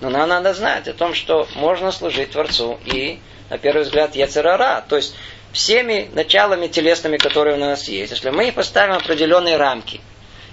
[0.00, 4.84] Но нам надо знать о том, что можно служить Творцу и, на первый взгляд, яцерара,
[4.88, 5.14] то есть
[5.52, 8.12] всеми началами телесными, которые у нас есть.
[8.12, 10.00] Если мы поставим определенные рамки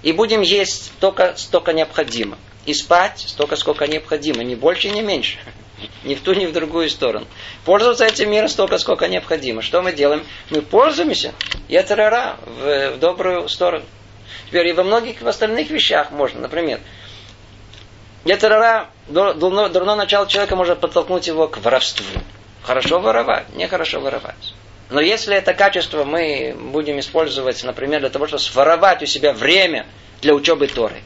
[0.02, 5.38] и будем есть только столько необходимо, и спать столько, сколько необходимо, ни больше, ни меньше.
[6.02, 7.28] Ни в ту, ни в другую сторону.
[7.64, 9.62] Пользоваться этим миром столько, сколько необходимо.
[9.62, 10.26] Что мы делаем?
[10.50, 11.32] Мы пользуемся
[11.68, 13.84] яцерара в, в добрую сторону.
[14.48, 16.40] Теперь и во многих остальных вещах можно.
[16.40, 16.80] Например,
[18.28, 22.04] яцерара, дурное начало человека может подтолкнуть его к воровству.
[22.62, 24.54] Хорошо воровать, нехорошо воровать.
[24.90, 29.86] Но если это качество мы будем использовать, например, для того, чтобы своровать у себя время
[30.20, 31.02] для учебы Торы,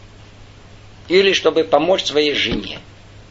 [1.09, 2.81] или чтобы помочь своей жене,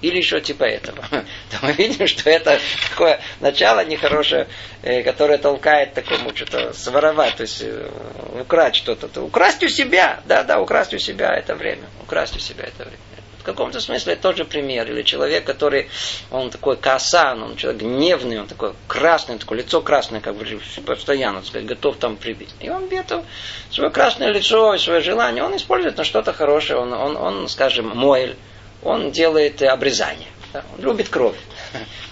[0.02, 1.04] или еще типа этого.
[1.12, 4.48] То мы видим, что это такое начало нехорошее,
[4.82, 7.90] э, которое толкает такому что-то своровать, то есть э,
[8.42, 9.22] украсть что-то.
[9.22, 13.11] Украсть у себя, да, да, украсть у себя это время, украсть у себя это время.
[13.42, 14.88] В каком-то смысле это тоже пример.
[14.88, 15.90] Или человек, который,
[16.30, 20.46] он такой касан, он человек гневный, он такой красный, такое лицо красное, как бы
[20.86, 22.54] постоянно, сказать, готов там прибить.
[22.60, 23.26] И он где-то
[23.72, 27.88] свое красное лицо и свое желание, он использует на что-то хорошее, он, он, он скажем,
[27.98, 28.38] моэль,
[28.84, 30.28] он делает обрезание.
[30.54, 30.64] Да?
[30.78, 31.38] Он любит кровь.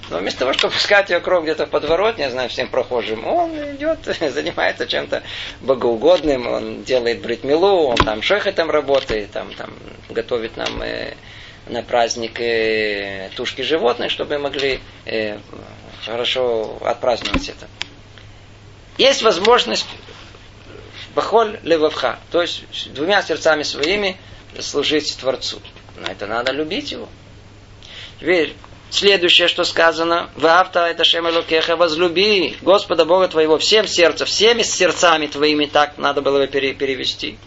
[0.10, 4.00] Но вместо того, чтобы пускать ее кровь где-то в подворотне, знаю, всем прохожим, он идет,
[4.19, 5.24] занимается чем-то
[5.62, 9.72] богоугодным, он делает бритмилу, он там шехетом работает, там, там
[10.10, 11.13] готовит нам э,
[11.67, 15.38] на праздник э, тушки животных, чтобы мы могли э,
[16.06, 17.67] хорошо отпраздновать это.
[18.98, 19.88] Есть возможность
[21.13, 24.17] бахоль левавха, то есть двумя сердцами своими
[24.60, 25.62] служить Творцу.
[25.98, 27.08] Но это надо любить его.
[28.19, 28.56] Теперь,
[28.91, 35.65] Следующее, что сказано, «Вавта это Шемелукеха, возлюби Господа Бога твоего всем сердцем, всеми сердцами твоими»,
[35.65, 37.38] так надо было бы перевести.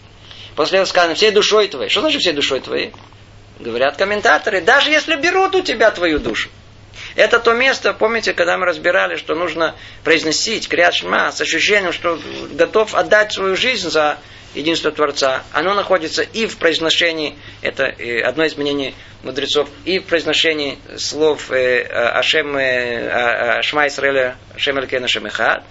[0.54, 1.88] После этого сказано, всей душой твоей.
[1.88, 2.92] Что значит всей душой твоей?
[3.58, 6.48] Говорят комментаторы, даже если берут у тебя твою душу.
[7.14, 9.74] Это то место, помните, когда мы разбирали, что нужно
[10.04, 12.20] произносить крят с ощущением, что
[12.52, 14.18] готов отдать свою жизнь за
[14.54, 20.04] единство Творца, оно находится и в произношении, это э, одно из мнений мудрецов, и в
[20.04, 25.64] произношении слов э, Ашем, э, Ашма Исраэля, Ашем Элькена Шемеха.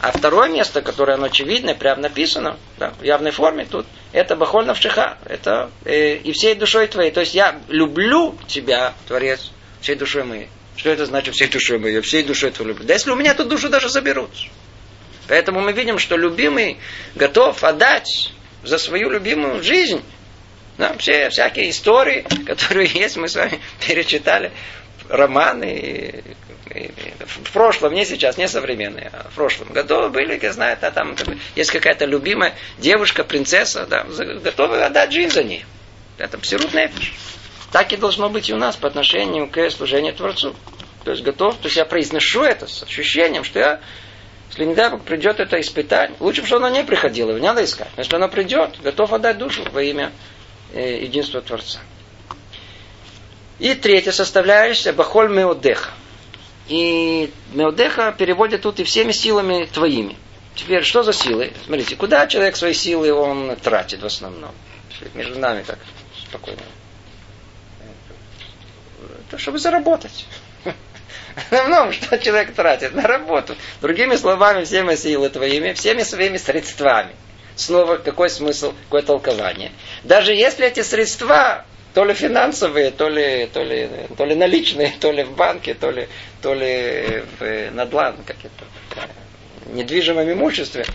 [0.00, 4.66] А второе место, которое оно очевидно, прямо написано, да, в явной форме тут, это Бахоль
[4.66, 7.12] Навшиха, это и всей душой твоей.
[7.12, 10.48] То есть я люблю тебя, Творец, всей душой моей.
[10.74, 11.94] Что это значит всей душой моей?
[11.94, 12.84] Я всей душой твою люблю.
[12.84, 14.30] Да если у меня эту душу даже заберут.
[15.32, 16.76] Поэтому мы видим, что любимый
[17.14, 20.02] готов отдать за свою любимую жизнь.
[20.76, 24.52] Да, все всякие истории, которые есть, мы с вами перечитали,
[25.08, 26.22] романы
[26.68, 31.16] в прошлом, не сейчас, не современные, а в прошлом году были, я знаю, да, там
[31.56, 35.64] есть какая-то любимая девушка, принцесса, да, готовы отдать жизнь за ней.
[36.18, 37.14] Это абсолютно нефиш.
[37.70, 40.54] Так и должно быть и у нас по отношению к служению Творцу.
[41.04, 43.80] То есть готов, то есть я произношу это с ощущением, что я
[44.52, 47.64] если не дай придет это испытание, лучше бы, чтобы оно не приходило, его не надо
[47.64, 47.88] искать.
[47.96, 50.12] Но если оно придет, готов отдать душу во имя
[50.74, 51.80] э, единства Творца.
[53.58, 55.90] И третья составляющая Бахоль Меодеха.
[56.68, 60.16] И Меодеха переводят тут и всеми силами твоими.
[60.54, 61.54] Теперь, что за силы?
[61.64, 64.50] Смотрите, куда человек свои силы он тратит в основном?
[65.14, 65.78] Между нами так
[66.28, 66.60] спокойно.
[69.30, 70.26] То, чтобы заработать.
[71.50, 72.94] Ну, что человек тратит?
[72.94, 73.56] На работу.
[73.80, 77.14] Другими словами, всеми силы твоими, всеми своими средствами.
[77.56, 79.72] Снова какой смысл, какое толкование?
[80.04, 81.64] Даже если эти средства
[81.94, 85.90] то ли финансовые, то ли, то ли, то ли наличные, то ли в банке, то
[85.90, 86.08] ли,
[86.40, 88.64] то ли в надлан, как это,
[89.74, 90.86] недвижимом имуществе.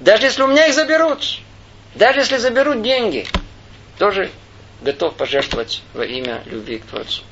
[0.00, 1.40] Даже если у меня их заберут,
[1.94, 3.26] Даже если заберут деньги,
[3.98, 4.30] тоже
[4.82, 7.22] готов пожертвовать во имя любви к Творцу.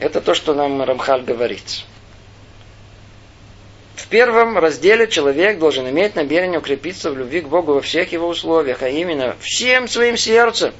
[0.00, 1.84] Это то, что нам Рамхаль говорит.
[3.96, 8.28] В первом разделе человек должен иметь намерение укрепиться в любви к Богу во всех его
[8.28, 10.72] условиях, а именно всем своим сердцем,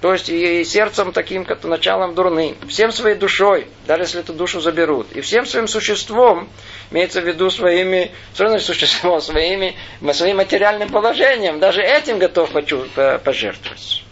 [0.00, 4.60] то есть и сердцем таким, как началом дурным, всем своей душой, даже если эту душу
[4.60, 6.48] заберут, и всем своим существом,
[6.90, 9.76] имеется в виду своими, значит существом, своими,
[10.12, 14.05] своим материальным положением, даже этим готов пожертвовать.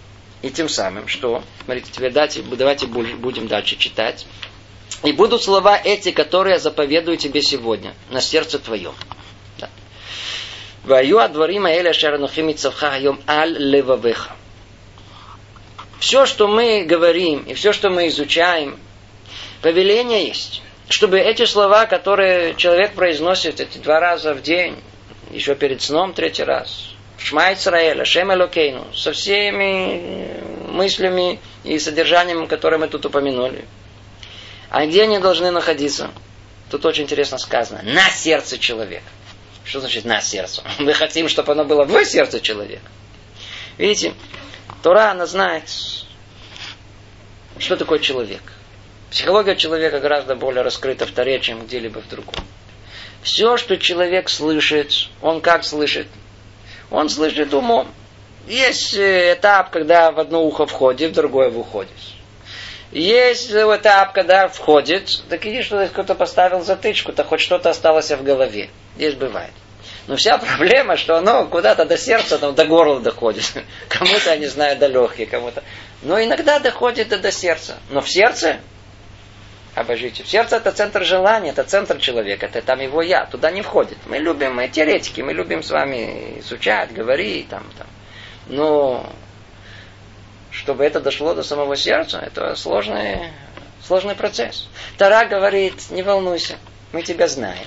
[0.45, 4.27] И тем самым, что, смотрите, теперь давайте, давайте будем дальше читать.
[5.03, 8.93] И будут слова эти, которые я заповедую тебе сегодня, на сердце твоем.
[10.83, 12.93] Ваю адварима эля шаранухим цавха
[13.27, 14.33] аль левавеха.
[15.99, 18.79] Все, что мы говорим и все, что мы изучаем,
[19.63, 20.61] повеление есть.
[20.91, 24.77] Чтобы эти слова, которые человек произносит эти два раза в день,
[25.31, 32.79] еще перед сном третий раз, Шма Исраэля, Шем Элокейну, со всеми мыслями и содержанием, которые
[32.79, 33.65] мы тут упомянули.
[34.71, 36.11] А где они должны находиться?
[36.71, 37.83] Тут очень интересно сказано.
[37.83, 39.07] На сердце человека.
[39.65, 40.63] Что значит на сердце?
[40.79, 42.91] Мы хотим, чтобы оно было в сердце человека.
[43.79, 44.15] Видите,
[44.83, 45.65] Тора, она знает,
[47.59, 48.43] что такое человек.
[49.11, 52.35] Психология человека гораздо более раскрыта в Торе, чем где-либо в другом.
[53.23, 56.09] Все, что человек слышит, он как слышит?
[56.95, 57.89] Он слышит умом.
[58.47, 61.91] Есть э, этап, когда в одно ухо входит, в другое выходит.
[62.93, 68.23] Есть этап, когда входит, так иди, что кто-то поставил затычку, то хоть что-то осталось в
[68.23, 68.71] голове.
[68.97, 69.51] Здесь бывает.
[70.07, 73.51] Но вся проблема, что оно куда-то до сердца, там, до горла доходит.
[73.89, 75.65] Кому-то, я не знаю, до легких, кому-то.
[76.03, 77.79] Но иногда доходит и до сердца.
[77.91, 78.59] Но в сердце,
[79.75, 83.99] обожите, сердце это центр желания, это центр человека, это там его я, туда не входит.
[84.07, 87.87] Мы любим, мы теоретики, мы любим с вами изучать, говорить, там, там.
[88.47, 89.11] Но
[90.51, 93.33] чтобы это дошло до самого сердца, это сложный,
[93.85, 94.69] сложный процесс.
[94.97, 96.57] Тара говорит, не волнуйся,
[96.93, 97.67] мы тебя знаем.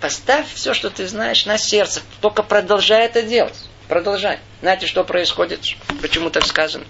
[0.00, 2.02] Поставь все, что ты знаешь, на сердце.
[2.20, 3.68] Только продолжай это делать.
[3.88, 4.40] Продолжай.
[4.60, 5.60] Знаете, что происходит?
[6.00, 6.84] Почему так сказано?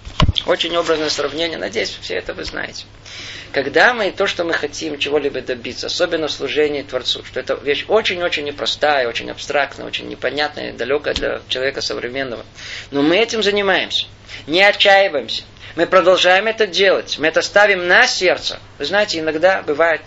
[0.47, 1.59] Очень образное сравнение.
[1.59, 2.85] Надеюсь, все это вы знаете.
[3.53, 7.85] Когда мы то, что мы хотим чего-либо добиться, особенно в служении Творцу, что это вещь
[7.87, 12.45] очень-очень непростая, очень абстрактная, очень непонятная, далекая для человека современного.
[12.91, 14.07] Но мы этим занимаемся.
[14.47, 15.45] Не отчаиваемся.
[15.77, 17.19] Мы продолжаем это делать.
[17.19, 18.59] Мы это ставим на сердце.
[18.79, 20.03] Вы знаете, иногда бывает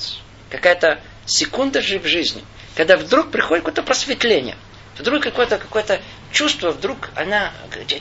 [0.50, 2.44] какая-то секунда же в жизни–
[2.76, 4.58] когда вдруг приходит какое-то просветление,
[4.98, 7.52] вдруг какое-то какое чувство, вдруг она,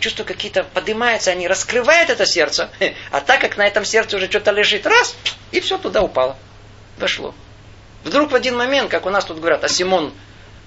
[0.01, 2.71] чувства какие-то поднимаются, они раскрывают это сердце,
[3.11, 5.17] а так как на этом сердце уже что-то лежит, раз,
[5.53, 6.37] и все туда упало,
[6.99, 7.35] дошло.
[8.05, 10.13] Вдруг в один момент, как у нас тут говорят, Асимон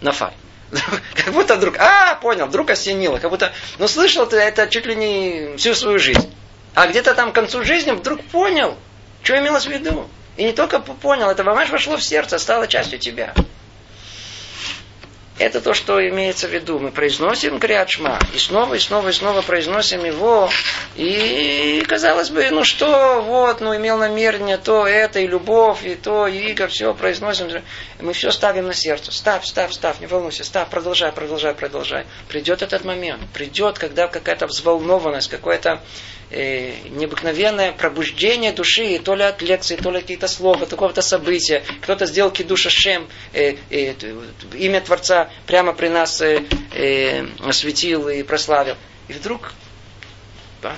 [0.02, 0.34] Нафаль,
[1.16, 4.96] как будто вдруг, а, понял, вдруг осенило, как будто, ну слышал ты это чуть ли
[4.96, 6.34] не всю свою жизнь.
[6.74, 8.78] А где-то там к концу жизни вдруг понял,
[9.24, 10.08] что имелось в виду.
[10.36, 13.34] И не только понял, это мамаш вошло в сердце, стало частью тебя.
[15.40, 16.80] Это то, что имеется в виду.
[16.80, 20.50] Мы произносим Криачма, и снова, и снова, и снова произносим его.
[20.96, 26.26] И, казалось бы, ну что, вот, ну имел намерение то, это, и любовь, и то,
[26.26, 27.62] и иго, все произносим.
[28.00, 29.12] Мы все ставим на сердце.
[29.12, 32.06] Ставь, ставь, ставь, не волнуйся, ставь, продолжай, продолжай, продолжай.
[32.28, 33.22] Придет этот момент.
[33.32, 35.82] Придет, когда какая-то взволнованность, какое-то
[36.30, 41.64] э, необыкновенное пробуждение души, то ли от лекции, то ли какие-то слова, какого-то события.
[41.82, 43.94] Кто-то сделал кидуша шем, э, э,
[44.54, 48.76] имя Творца прямо при нас э, э, осветил и прославил.
[49.08, 49.54] И вдруг
[50.62, 50.76] да,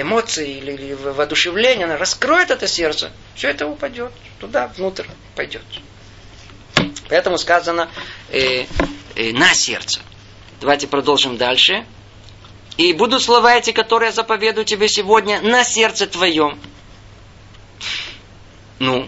[0.00, 5.62] эмоции или, или воодушевление, она раскроет это сердце, все это упадет туда, внутрь пойдет.
[7.08, 7.90] Поэтому сказано
[8.30, 8.64] э,
[9.16, 10.00] э, на сердце.
[10.60, 11.84] Давайте продолжим дальше.
[12.80, 16.58] И будут слова эти, которые я заповедую тебе сегодня, на сердце твоем.
[18.78, 19.06] Ну,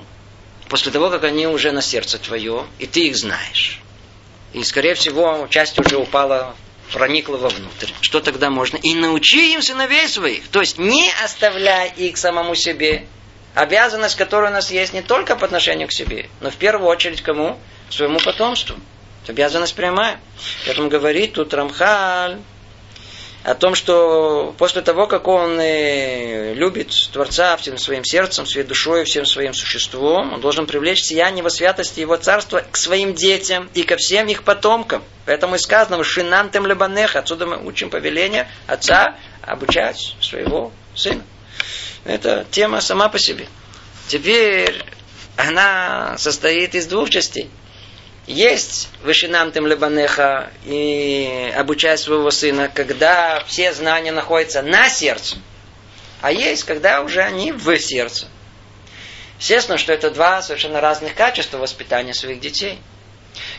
[0.68, 3.80] после того, как они уже на сердце твое, и ты их знаешь.
[4.52, 6.54] И, скорее всего, часть уже упала,
[6.92, 7.92] проникла вовнутрь.
[8.02, 8.76] Что тогда можно?
[8.76, 10.48] И научи им сыновей своих.
[10.48, 13.06] То есть не оставляй их самому себе.
[13.54, 17.22] Обязанность, которая у нас есть не только по отношению к себе, но в первую очередь
[17.22, 17.58] кому?
[17.88, 18.76] Своему потомству.
[19.22, 20.20] Это обязанность прямая.
[20.66, 22.38] Поэтому говорит тут Рамхаль,
[23.44, 29.26] о том, что после того, как он любит Творца всем своим сердцем, своей душой, всем
[29.26, 33.96] своим существом, он должен привлечь сияние его святости его царства к своим детям и ко
[33.96, 35.02] всем их потомкам.
[35.26, 41.22] Поэтому и сказано, шинантем лебанех, отсюда мы учим повеление отца обучать своего сына.
[42.04, 43.48] Это тема сама по себе.
[44.06, 44.84] Теперь
[45.36, 47.50] она состоит из двух частей.
[48.32, 55.36] Есть вышинамтем лебанеха и обучать своего сына, когда все знания находятся на сердце,
[56.20, 58.26] а есть, когда уже они в сердце.
[59.38, 62.78] Естественно, что это два совершенно разных качества воспитания своих детей.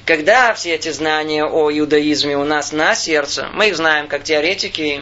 [0.05, 5.01] Когда все эти знания о иудаизме у нас на сердце, мы их знаем как теоретики,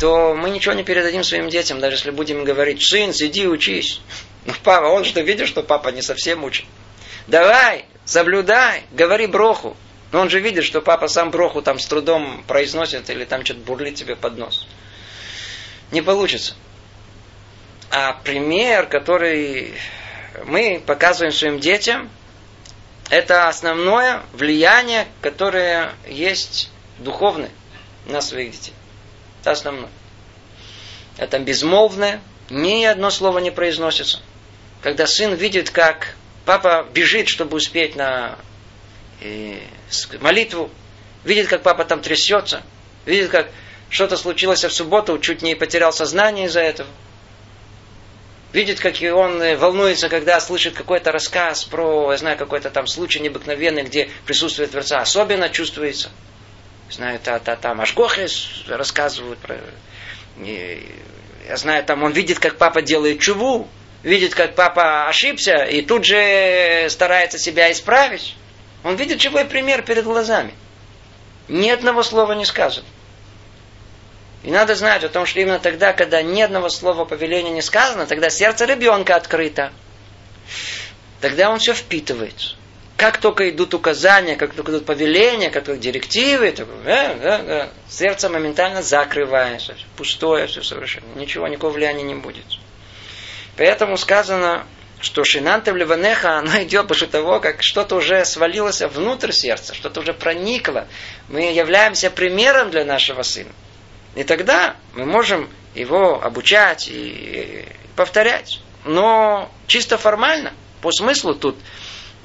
[0.00, 4.00] то мы ничего не передадим своим детям, даже если будем говорить, сын, сиди, учись.
[4.46, 6.66] Ну, папа, он что видит, что папа не совсем учит.
[7.26, 9.76] Давай, соблюдай, говори броху.
[10.12, 13.60] Но он же видит, что папа сам броху там с трудом произносит или там что-то
[13.60, 14.66] бурлит тебе под нос.
[15.90, 16.54] Не получится.
[17.90, 19.74] А пример, который
[20.44, 22.10] мы показываем своим детям,
[23.10, 27.50] это основное влияние, которое есть духовное
[28.06, 28.74] на своих детей.
[29.40, 29.90] Это основное.
[31.18, 32.20] Это безмолвное,
[32.50, 34.20] ни одно слово не произносится.
[34.82, 38.38] Когда сын видит, как папа бежит, чтобы успеть на
[39.20, 39.60] э,
[40.20, 40.70] молитву,
[41.24, 42.62] видит, как папа там трясется,
[43.06, 43.50] видит, как
[43.90, 46.88] что-то случилось в субботу, чуть не потерял сознание из-за этого–
[48.54, 52.86] видит, как и он э, волнуется, когда слышит какой-то рассказ про, я знаю, какой-то там
[52.86, 55.00] случай необыкновенный, где присутствует Творца.
[55.00, 56.10] Особенно чувствуется.
[56.88, 59.60] Знаю, та, та, там Ашкохес рассказывают про...
[60.38, 63.68] Я знаю, там он видит, как папа делает чуву,
[64.04, 68.36] видит, как папа ошибся, и тут же старается себя исправить.
[68.84, 70.54] Он видит живой пример перед глазами.
[71.48, 72.86] Ни одного слова не сказано.
[74.42, 78.06] И надо знать о том, что именно тогда, когда ни одного слова повеления не сказано,
[78.06, 79.72] тогда сердце ребенка открыто.
[81.22, 82.56] Тогда он все впитывает.
[82.98, 87.68] Как только идут указания, как только идут повеления, как только директивы, то, э, э, э,
[87.88, 89.74] сердце моментально закрывается.
[89.96, 91.06] Пустое все совершенно.
[91.16, 92.44] Ничего, никакого влияния не будет.
[93.56, 94.66] Поэтому сказано,
[95.00, 100.00] что шинанта в Ливанеха, оно идет после того, как что-то уже свалилось внутрь сердца, что-то
[100.00, 100.86] уже проникло.
[101.28, 103.52] Мы являемся примером для нашего сына.
[104.14, 107.64] И тогда мы можем его обучать и
[107.96, 108.60] повторять.
[108.84, 111.56] Но чисто формально, по смыслу тут,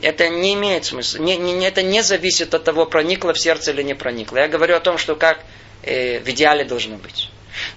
[0.02, 1.20] это не имеет смысла.
[1.20, 4.38] Не, не, это не зависит от того, проникло в сердце или не проникло.
[4.38, 5.44] Я говорю о том, что как
[5.84, 7.30] э, в идеале должно быть.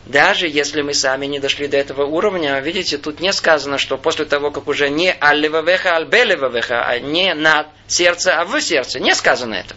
[0.07, 4.25] Даже если мы сами не дошли до этого уровня, видите, тут не сказано, что после
[4.25, 9.01] того, как уже не аллевавеха, альбелевавеха, а не на сердце, а в сердце.
[9.01, 9.77] Не сказано это.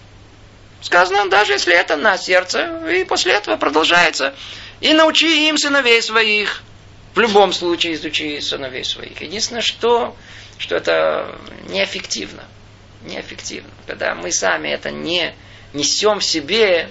[0.82, 4.36] Сказано, даже если это на сердце, и после этого продолжается.
[4.82, 6.62] И научи им сыновей своих.
[7.16, 9.22] В любом случае изучи сыновей своих.
[9.22, 10.16] Единственное, что,
[10.58, 11.39] что это
[11.70, 12.43] неэффективно.
[13.03, 13.72] Неэффективно.
[13.88, 15.34] Когда мы сами это не
[15.74, 16.89] несем в себе,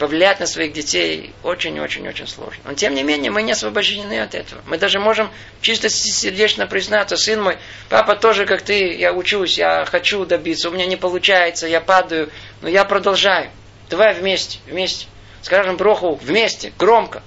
[0.00, 2.62] повлиять на своих детей очень-очень-очень сложно.
[2.64, 4.62] Но тем не менее мы не освобождены от этого.
[4.66, 5.30] Мы даже можем
[5.60, 7.58] чисто сердечно признаться, сын мой,
[7.90, 12.30] папа тоже как ты, я учусь, я хочу добиться, у меня не получается, я падаю,
[12.62, 13.50] но я продолжаю.
[13.90, 15.06] Давай вместе, вместе.
[15.42, 17.22] Скажем броху вместе, громко.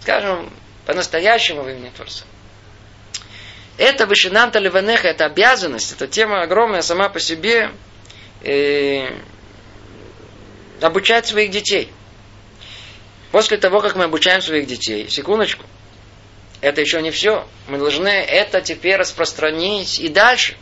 [0.00, 0.52] Скажем
[0.86, 2.24] по-настоящему в имени Творца.
[3.76, 7.70] Это вышинамта ливанеха, это обязанность, это тема огромная сама по себе.
[8.44, 9.08] Э,
[10.80, 11.90] обучать своих детей.
[13.34, 15.64] После того, как мы обучаем своих детей, секундочку,
[16.60, 17.48] это еще не все.
[17.66, 20.56] Мы должны это теперь распространить и дальше,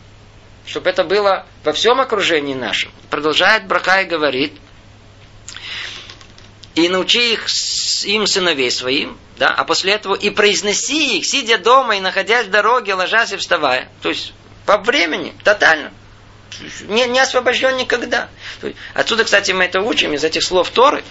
[0.65, 2.91] чтобы это было во всем окружении нашем.
[3.11, 4.55] Продолжает Браха и говорит,
[6.75, 7.47] и научи их
[8.05, 12.51] им сыновей своим, да, а после этого и произнеси их, сидя дома и находясь в
[12.51, 13.91] дороге, ложась и вставая.
[14.01, 14.33] То есть
[14.65, 15.93] по времени, тотально.
[16.89, 18.31] Не, не освобожден никогда.
[18.95, 21.05] Отсюда, кстати, мы это учим из этих слов Торы,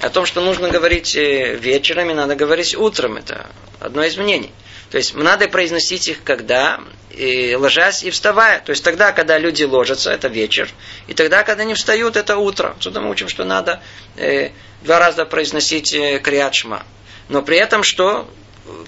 [0.00, 3.16] о том, что нужно говорить э, вечером и надо говорить утром.
[3.16, 3.46] Это
[3.80, 4.52] одно из мнений.
[4.90, 6.80] То есть надо произносить их когда,
[7.10, 8.60] и ложась и вставая.
[8.60, 10.68] То есть тогда, когда люди ложатся, это вечер.
[11.06, 12.74] И тогда, когда они встают, это утро.
[12.76, 13.80] Отсюда мы учим, что надо
[14.16, 14.50] э,
[14.82, 16.84] два раза произносить э, криатшма.
[17.28, 18.30] Но при этом что?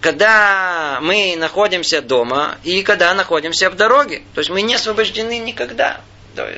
[0.00, 4.22] Когда мы находимся дома и когда находимся в дороге.
[4.34, 6.00] То есть мы не освобождены никогда.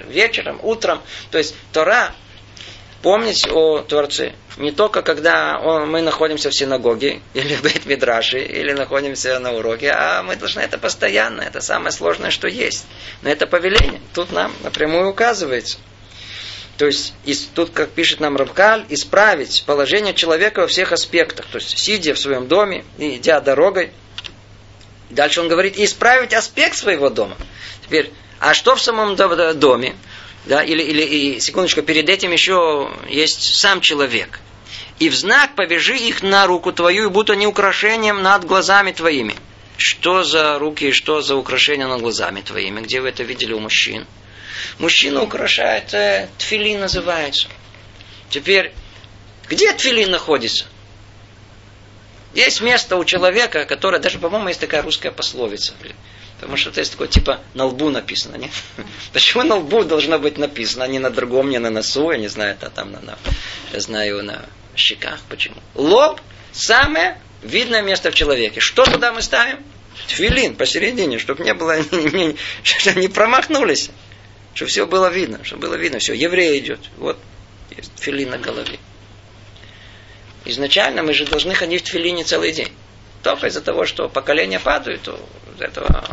[0.08, 1.00] Вечером, утром.
[1.30, 2.12] То есть Тора
[3.02, 4.34] помнить о Творце.
[4.56, 9.90] Не только когда он, мы находимся в синагоге, или в Бейт-Мидраше, или находимся на уроке,
[9.90, 11.42] а мы должны это постоянно.
[11.42, 12.86] Это самое сложное, что есть.
[13.22, 14.00] Но это повеление.
[14.14, 15.78] Тут нам напрямую указывается.
[16.76, 17.14] То есть,
[17.54, 21.46] тут, как пишет нам Рабкаль, исправить положение человека во всех аспектах.
[21.46, 23.90] То есть, сидя в своем доме и идя дорогой.
[25.10, 27.36] Дальше он говорит, исправить аспект своего дома.
[27.84, 29.96] Теперь, а что в самом доме?
[30.46, 34.40] Да, или, или и, секундочку, перед этим еще есть сам человек.
[34.98, 39.36] И в знак повяжи их на руку твою, и будут они украшением над глазами твоими.
[39.76, 42.80] Что за руки и что за украшения над глазами твоими?
[42.80, 44.06] Где вы это видели у мужчин?
[44.78, 47.48] Мужчина украшает, э, тфилин называется.
[48.28, 48.72] Теперь,
[49.48, 50.66] где тфилин находится?
[52.34, 55.74] Есть место у человека, которое, даже, по-моему, есть такая русская пословица.
[56.40, 58.52] Потому что это есть такое, типа, на лбу написано, нет?
[59.12, 62.28] Почему на лбу должно быть написано, а не на другом, не на носу, я не
[62.28, 63.18] знаю, это там, на, на,
[63.72, 65.56] я знаю, на щеках, почему?
[65.74, 66.20] Лоб–
[66.52, 68.60] самое видное место в человеке.
[68.60, 69.64] Что туда мы ставим?
[70.06, 73.90] Тфилин посередине, чтобы не было, не, чтобы не промахнулись.
[74.54, 76.80] Чтобы все было видно, чтобы было видно, все, еврей идет.
[76.98, 77.18] Вот,
[77.76, 78.78] есть тфилин на голове.
[80.44, 82.72] Изначально мы же должны ходить в тфилине целый день.
[83.22, 85.18] Только из-за того, что поколения падают, то
[85.58, 86.04] этого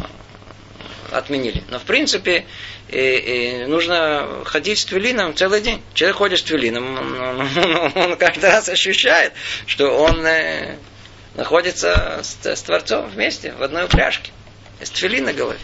[1.11, 1.63] отменили.
[1.69, 2.45] Но в принципе
[2.89, 5.81] и, и нужно ходить с твилином целый день.
[5.93, 9.33] Человек ходит с твилином, он, он, он каждый раз ощущает,
[9.65, 10.77] что он э,
[11.35, 14.31] находится с, с Творцом вместе, в одной упряжке.
[14.81, 15.59] С твилин на голове.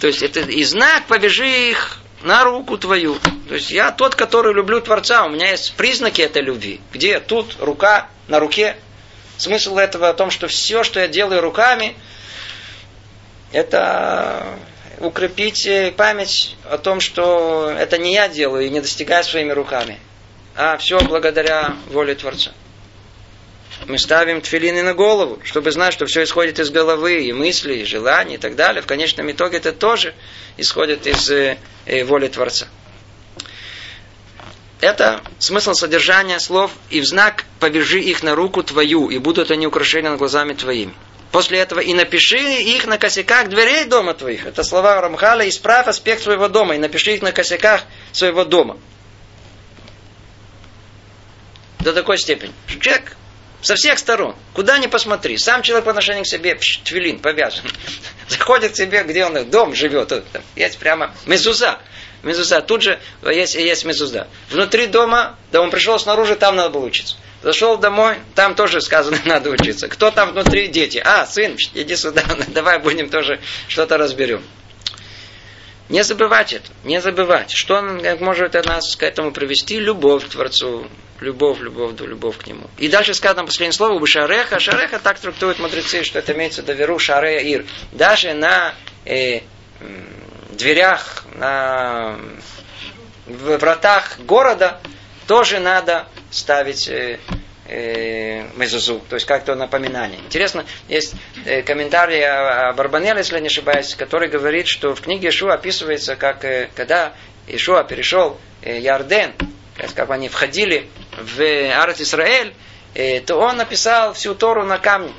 [0.00, 3.18] То есть это и знак побежи их на руку твою.
[3.48, 6.80] То есть я тот, который люблю Творца, у меня есть признаки этой любви.
[6.92, 7.20] Где?
[7.20, 8.76] Тут рука на руке.
[9.36, 11.96] Смысл этого о том, что все, что я делаю руками,
[13.52, 14.58] это
[15.00, 19.98] укрепить память о том, что это не я делаю и не достигаю своими руками,
[20.56, 22.52] а все благодаря воле Творца.
[23.86, 27.84] Мы ставим тфилины на голову, чтобы знать, что все исходит из головы, и мысли, и
[27.84, 28.82] желаний, и так далее.
[28.82, 30.14] В конечном итоге это тоже
[30.56, 32.68] исходит из э, э, воли Творца.
[34.80, 39.66] Это смысл содержания слов «и в знак повяжи их на руку твою, и будут они
[39.66, 40.94] украшения над глазами твоими».
[41.34, 44.46] После этого и напиши их на косяках дверей дома твоих.
[44.46, 45.48] Это слова Рамхаля.
[45.48, 48.78] Исправь аспект своего дома и напиши их на косяках своего дома.
[51.80, 52.52] До такой степени.
[52.80, 53.16] Человек
[53.62, 54.36] со всех сторон.
[54.52, 55.36] Куда ни посмотри.
[55.36, 57.64] Сам человек по отношению к себе пш, твилин повязан.
[58.28, 60.12] Заходит к себе, где он дом живет.
[60.54, 61.80] Есть прямо мезуза.
[62.24, 62.60] Мезуза.
[62.62, 64.26] Тут же есть, есть мезуза.
[64.50, 67.16] Внутри дома, да он пришел снаружи, там надо было учиться.
[67.42, 69.88] Зашел домой, там тоже сказано, надо учиться.
[69.88, 70.68] Кто там внутри?
[70.68, 70.98] Дети.
[71.04, 74.42] А, сын, иди сюда, давай будем тоже что-то разберем.
[75.90, 77.50] Не забывать это, не забывать.
[77.52, 77.82] Что
[78.18, 79.78] может нас к этому привести?
[79.78, 80.88] Любовь к Творцу,
[81.20, 82.70] любовь, любовь, да, любовь к Нему.
[82.78, 84.58] И дальше сказано последнее слово, бы шареха.
[84.58, 87.66] Шареха так трактуют мудрецы, что это имеется в виду шарея ир.
[87.92, 89.40] Даже на э,
[90.56, 92.18] дверях, на
[93.26, 94.80] вратах города
[95.26, 97.18] тоже надо ставить э,
[97.66, 100.18] э, мезузу, то есть как-то напоминание.
[100.20, 105.54] Интересно, есть э, комментарий о, Барбанеле, если не ошибаюсь, который говорит, что в книге Ишуа
[105.54, 106.44] описывается, как
[106.74, 107.14] когда
[107.46, 109.32] Ишуа перешел Ярден,
[109.94, 111.40] как они входили в
[111.74, 112.54] Арат Исраэль,
[113.26, 115.12] то он написал всю Тору на камне.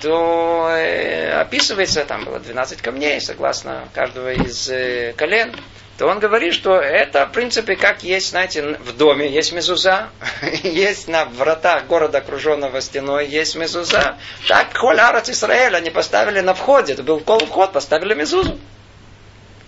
[0.00, 5.54] То э, описывается, там было 12 камней, согласно каждого из э, колен
[6.00, 10.08] то он говорит, что это, в принципе, как есть, знаете, в доме есть мезуза,
[10.62, 14.16] есть на вратах города, окруженного стеной, есть мезуза.
[14.48, 18.58] Так, Холь Арат Исраэль они поставили на входе, это был кол вход, поставили мезузу.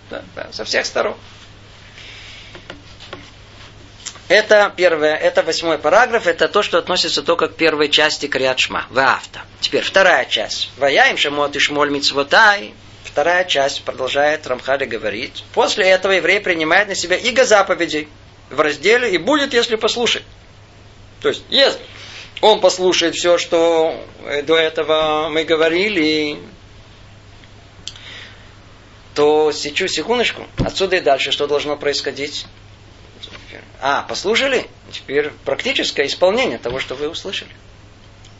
[0.09, 1.15] Да, да, со всех сторон.
[4.29, 8.85] Это первое, это восьмой параграф, это то, что относится только к первой части Криат Шма,
[8.89, 9.41] Ваавта.
[9.59, 10.69] Теперь вторая часть.
[10.77, 12.73] Ваяим шамот и шмоль мицвотай,
[13.13, 15.43] Вторая часть продолжает Рамхали говорить.
[15.53, 18.07] После этого еврей принимает на себя иго заповедей
[18.49, 20.23] в разделе и будет, если послушать.
[21.21, 21.79] То есть, если
[22.41, 24.03] он послушает все, что
[24.45, 26.39] до этого мы говорили,
[29.13, 30.47] то сечу секундочку.
[30.57, 32.47] Отсюда и дальше что должно происходить?
[33.85, 34.65] А, послушали?
[34.93, 37.51] Теперь практическое исполнение того, что вы услышали.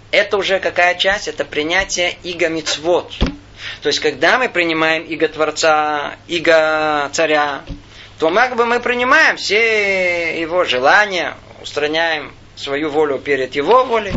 [0.09, 1.27] Это уже какая часть?
[1.27, 3.11] Это принятие иго мицвод.
[3.81, 7.63] То есть, когда мы принимаем иго Творца, иго Царя,
[8.19, 14.13] то как бы мы принимаем все его желания, устраняем свою волю перед его волей.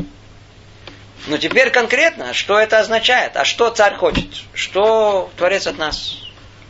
[1.26, 3.36] Но теперь конкретно, что это означает?
[3.36, 4.28] А что царь хочет?
[4.54, 6.18] Что Творец от нас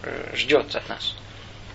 [0.02, 1.14] э, ждет от нас?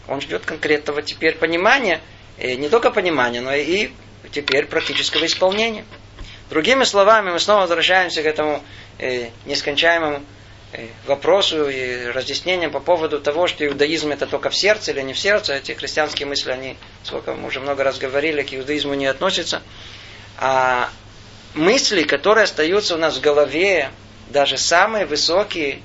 [0.07, 2.01] Он ждет конкретного теперь понимания,
[2.41, 3.91] не только понимания, но и
[4.31, 5.85] теперь практического исполнения.
[6.49, 8.63] Другими словами, мы снова возвращаемся к этому
[8.99, 10.21] э, нескончаемому
[10.73, 15.11] Э, вопросу и разъяснениям по поводу того, что иудаизм это только в сердце или не
[15.11, 15.55] в сердце.
[15.55, 19.63] Эти христианские мысли, они, сколько мы уже много раз говорили, к иудаизму не относятся.
[20.37, 20.89] А
[21.55, 23.91] мысли, которые остаются у нас в голове,
[24.29, 25.81] даже самые высокие,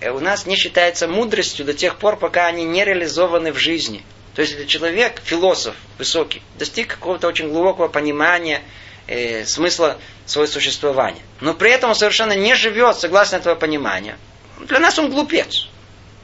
[0.00, 4.04] э, у нас не считается мудростью до тех пор, пока они не реализованы в жизни.
[4.34, 8.62] То есть, если человек, философ высокий, достиг какого-то очень глубокого понимания
[9.06, 11.20] э, смысла своего существования.
[11.40, 14.16] Но при этом он совершенно не живет согласно этого понимания.
[14.60, 15.68] Для нас он глупец.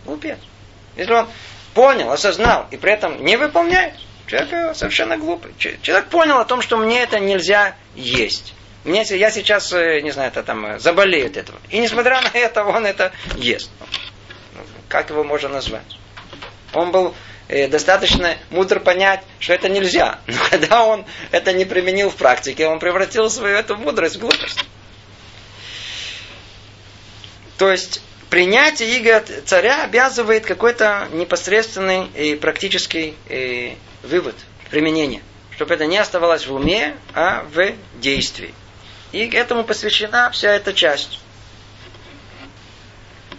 [0.06, 0.38] Глупец.
[0.96, 1.28] Если он
[1.74, 3.94] понял, осознал и при этом не выполняет,
[4.26, 5.54] человек совершенно глупый.
[5.58, 8.54] Человек понял о том, что мне это нельзя есть.
[8.84, 11.58] Мне, я сейчас, э, не знаю, это там э, заболею от этого.
[11.68, 13.70] И несмотря на это, он это ест.
[14.88, 15.98] Как его можно назвать?
[16.72, 17.14] Он был
[17.48, 20.20] достаточно мудр понять, что это нельзя.
[20.26, 24.64] Но когда он это не применил в практике, он превратил свою эту мудрость в глупость.
[27.56, 33.16] То есть принятие иго царя обязывает какой-то непосредственный и практический
[34.02, 34.36] вывод,
[34.70, 35.22] применение.
[35.50, 38.54] Чтобы это не оставалось в уме, а в действии.
[39.10, 41.20] И этому посвящена вся эта часть.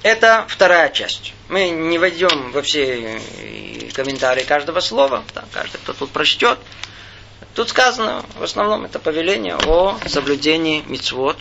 [0.03, 1.33] Это вторая часть.
[1.49, 3.19] Мы не войдем во все
[3.93, 5.23] комментарии каждого слова.
[5.33, 6.59] Там каждый, кто тут прочтет.
[7.55, 11.37] Тут сказано, в основном, это повеление о соблюдении мицвод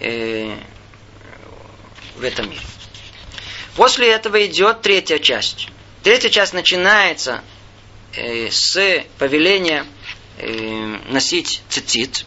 [0.00, 0.56] э,
[2.16, 2.60] в этом мире.
[3.76, 5.68] После этого идет третья часть.
[6.02, 7.42] Третья часть начинается
[8.14, 9.86] э, с повеления
[10.38, 10.50] э,
[11.10, 12.26] носить цицит,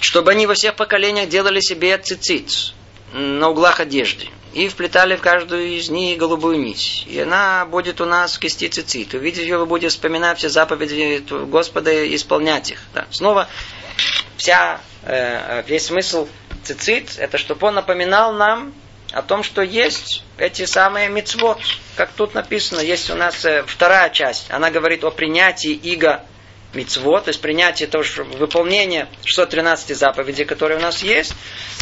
[0.00, 2.72] чтобы они во всех поколениях делали себе цицит
[3.12, 4.28] на углах одежды.
[4.52, 7.06] И вплетали в каждую из них голубую нить.
[7.08, 9.14] И она будет у нас кисти цицит.
[9.14, 12.80] Увидев ее, вы будете вспоминать все заповеди Господа и исполнять их.
[12.92, 13.06] Да.
[13.10, 13.48] Снова
[14.36, 16.26] вся, э, весь смысл
[16.64, 18.74] цицит, это чтобы он напоминал нам
[19.12, 21.58] о том, что есть эти самые мицвод.
[21.96, 24.50] Как тут написано, есть у нас э, вторая часть.
[24.50, 26.24] Она говорит о принятии иго
[26.74, 31.34] мицвод, то есть принятие того, что выполнение 613 заповедей, которые у нас есть.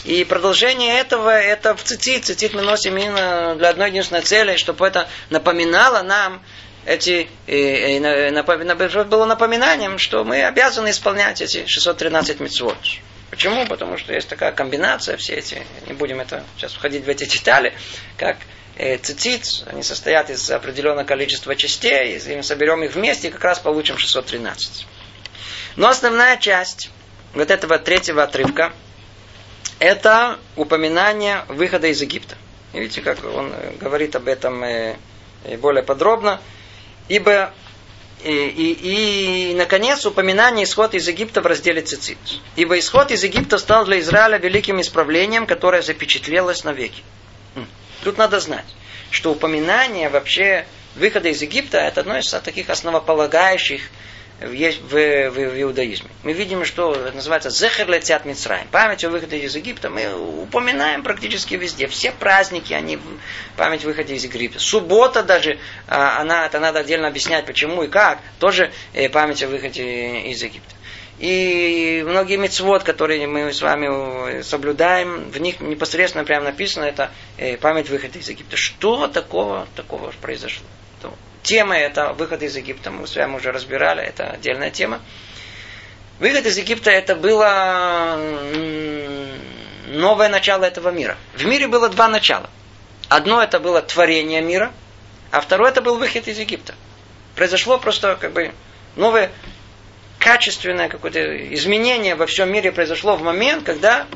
[0.05, 2.25] И продолжение этого, это в цицит.
[2.25, 6.43] Цицит мы носим именно для одной единственной цели, чтобы это напоминало нам
[6.87, 12.77] эти, и, и, было напоминанием, что мы обязаны исполнять эти 613 мецвод.
[13.31, 13.67] Почему?
[13.67, 17.75] Потому что есть такая комбинация, все эти, не будем это сейчас входить в эти детали,
[18.17, 18.39] как
[19.03, 23.99] цицит, они состоят из определенного количества частей, если мы соберем их вместе, как раз получим
[23.99, 24.87] 613.
[25.77, 26.91] Но основная часть
[27.35, 28.73] вот этого третьего отрывка,
[29.79, 32.37] это упоминание выхода из Египта.
[32.73, 34.97] видите, как он говорит об этом э,
[35.45, 36.41] э, более подробно.
[37.09, 37.55] Ибо
[38.25, 42.19] и, и, и, наконец, упоминание исход из Египта в разделе Цицит.
[42.57, 47.03] Ибо исход из Египта стал для Израиля великим исправлением, которое запечатлелось навеки.
[48.03, 48.67] Тут надо знать,
[49.11, 53.83] что упоминание вообще выхода из Египта это одно из таких основополагающих
[54.41, 56.09] есть в, в, в иудаизме.
[56.23, 58.69] Мы видим, что называется зехер летят Мицраем.
[58.71, 61.89] Память о выходе из Египта мы упоминаем практически везде.
[61.89, 63.01] Все праздники, они
[63.57, 64.61] память о выходе из Египта.
[64.61, 69.49] Суббота даже, а, она, это надо отдельно объяснять, почему и как, тоже э, память о
[69.49, 70.75] выходе из Египта.
[71.19, 77.57] И многие мецвод, которые мы с вами соблюдаем, в них непосредственно прямо написано, это э,
[77.57, 78.57] память выхода из Египта.
[78.57, 80.65] Что такого, такого произошло?
[81.43, 85.01] Тема это выход из Египта, мы с вами уже разбирали, это отдельная тема.
[86.19, 88.19] Выход из Египта это было
[89.87, 91.17] новое начало этого мира.
[91.35, 92.51] В мире было два начала.
[93.09, 94.73] Одно это было творение мира,
[95.31, 96.75] а второе это был выход из Египта.
[97.35, 98.53] Произошло просто как бы
[98.97, 99.31] новое
[100.29, 104.07] качественное какое-то изменение во всем мире произошло в момент, когда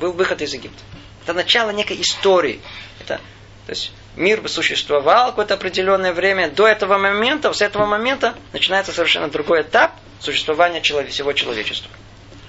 [0.00, 0.82] был выход из Египта.
[1.22, 2.60] Это начало некой истории.
[2.98, 3.18] Это,
[3.66, 6.50] то есть мир существовал какое-то определенное время.
[6.50, 11.92] До этого момента, с этого момента начинается совершенно другой этап существования всего человечества.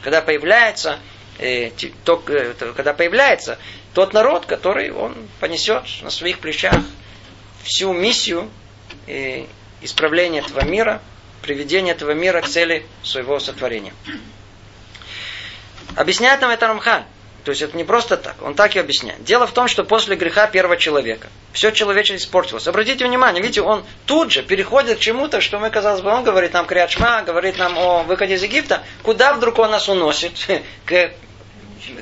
[0.02, 0.98] Когда появляется,
[1.38, 1.70] э,
[2.04, 3.60] то, э, когда появляется
[3.94, 6.74] тот народ, который он понесет на своих плечах
[7.62, 8.50] всю миссию
[9.06, 9.46] э,
[9.84, 11.04] исправления этого мира,
[11.42, 13.94] приведения этого мира к цели своего сотворения.
[15.96, 17.04] Объясняет нам это Рамхан.
[17.44, 19.24] То есть это не просто так, он так и объясняет.
[19.24, 22.68] Дело в том, что после греха первого человека все человечество испортилось.
[22.68, 26.54] Обратите внимание, видите, он тут же переходит к чему-то, что мы, казалось бы, он говорит
[26.54, 28.84] нам Криачма, говорит нам о выходе из Египта.
[29.02, 30.34] Куда вдруг он нас уносит?
[30.86, 31.12] К,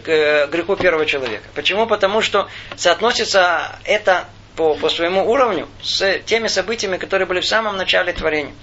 [0.04, 1.46] к греху первого человека.
[1.56, 1.88] Почему?
[1.88, 4.28] Потому что соотносится это
[4.58, 8.54] по, по своему уровню с теми событиями, которые были в самом начале творения.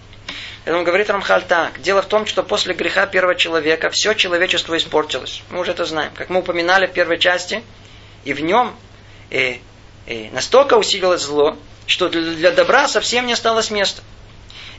[0.66, 1.80] Это он говорит Рамхаль так.
[1.80, 5.44] Дело в том, что после греха первого человека все человечество испортилось.
[5.48, 6.10] Мы уже это знаем.
[6.12, 7.62] Как мы упоминали в первой части,
[8.24, 8.76] и в нем
[9.30, 9.58] э,
[10.06, 11.56] э, настолько усилилось зло,
[11.86, 14.02] что для добра совсем не осталось места.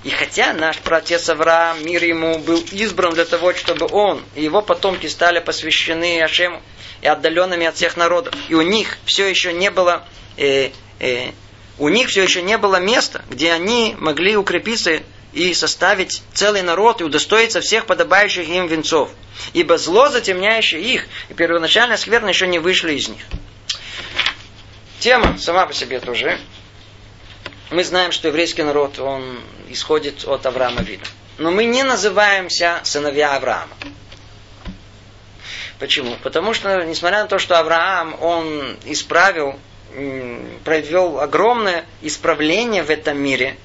[0.04, 4.62] И хотя наш праотец Авраам, мир ему, был избран для того, чтобы он и его
[4.62, 6.62] потомки стали посвящены Ашему
[7.02, 11.32] и отдаленными от всех народов, и у них все еще не было э, э,
[11.80, 15.00] у них все еще не было места, где они могли укрепиться
[15.38, 19.12] и составить целый народ и удостоиться всех подобающих им венцов.
[19.54, 23.22] Ибо зло, затемняющее их, и первоначальная скверна еще не вышли из них.
[25.00, 26.40] Тема сама по себе тоже
[27.70, 31.04] мы знаем, что еврейский народ, он исходит от Авраама Вина.
[31.38, 33.76] Но мы не называемся сыновья Авраама.
[35.78, 36.16] Почему?
[36.24, 39.60] Потому что, несмотря на то, что Авраам, он исправил,
[40.64, 43.58] провел огромное исправление в этом мире,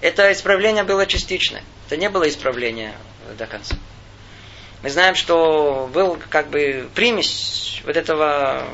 [0.00, 1.62] это исправление было частичное.
[1.86, 2.94] Это не было исправление
[3.38, 3.76] до конца.
[4.82, 8.64] Мы знаем, что был как бы примесь вот этого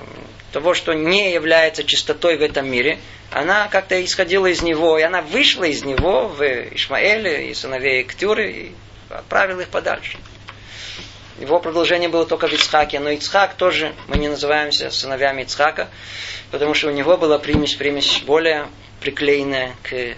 [0.52, 2.98] того, что не является чистотой в этом мире,
[3.30, 8.52] она как-то исходила из него, и она вышла из него в Ишмаэле и сыновей Ктюры
[8.52, 8.72] и
[9.08, 10.18] отправила их подальше.
[11.40, 15.88] Его продолжение было только в Ицхаке, но Ицхак тоже, мы не называемся сыновьями Ицхака,
[16.50, 18.68] потому что у него была примесь, примесь более
[19.00, 20.14] приклеенная к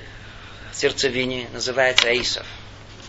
[0.74, 2.46] сердцевине, называется Аисов.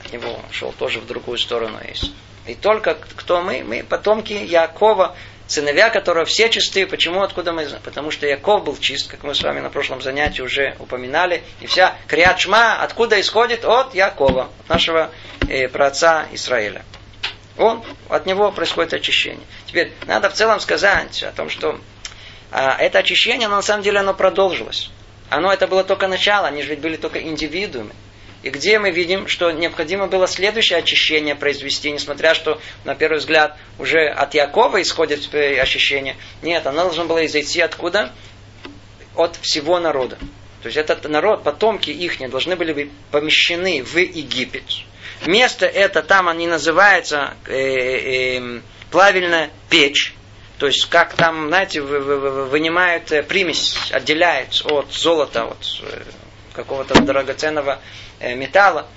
[0.04, 2.10] От него шел тоже в другую сторону Аисов.
[2.46, 3.64] И только кто мы?
[3.64, 5.16] Мы потомки Якова,
[5.48, 6.86] сыновья которого все чистые.
[6.86, 7.24] Почему?
[7.24, 7.68] Откуда мы?
[7.84, 11.44] Потому что Яков был чист, как мы с вами на прошлом занятии уже упоминали.
[11.60, 13.66] И вся Криачма откуда исходит?
[13.66, 15.12] От Якова, нашего
[15.48, 16.84] э, праотца Израиля.
[17.58, 19.46] Он, от него происходит очищение.
[19.66, 21.80] Теперь надо в целом сказать о том, что
[22.52, 24.92] а, это очищение, оно на самом деле оно продолжилось.
[25.30, 27.94] Оно это было только начало, они же ведь были только индивидуумы.
[28.44, 33.58] И где мы видим, что необходимо было следующее очищение произвести, несмотря что, на первый взгляд,
[33.80, 36.16] уже от Якова исходит очищение.
[36.44, 38.14] Нет, оно должно было изойти откуда?
[39.16, 40.18] От всего народа.
[40.66, 44.64] То есть этот народ, потомки их должны были быть помещены в Египет.
[45.28, 50.15] Место это, там они называются э, э, плавильная печь.
[50.58, 56.04] То есть, как там, знаете, вынимают э, примесь, отделяют от золота, от э,
[56.54, 57.80] какого-то драгоценного
[58.20, 58.88] Э, металла,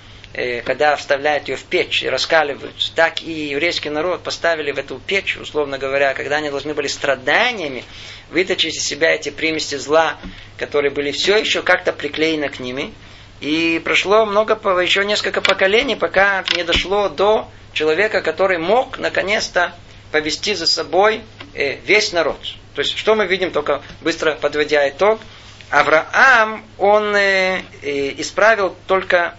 [0.63, 5.35] когда вставляют ее в печь и раскаливают, так и еврейский народ поставили в эту печь,
[5.37, 7.83] условно говоря, когда они должны были страданиями
[8.29, 10.17] вытащить из себя эти примеси зла,
[10.57, 12.93] которые были все еще как-то приклеены к ними.
[13.41, 19.73] И прошло много, еще несколько поколений, пока не дошло до человека, который мог наконец-то
[20.11, 21.23] повести за собой
[21.59, 22.39] э, весь народ.
[22.75, 25.19] То есть, что мы видим, только быстро подводя итог–
[25.69, 29.35] Авраам, он э, э, исправил только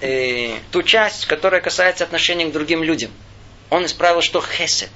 [0.00, 3.10] э, ту часть, которая касается отношений к другим людям.
[3.70, 4.90] Он исправил, что хесед.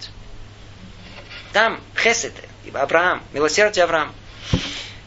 [1.54, 2.34] Там хесед,
[2.74, 4.14] Авраам, милосердие Авраам.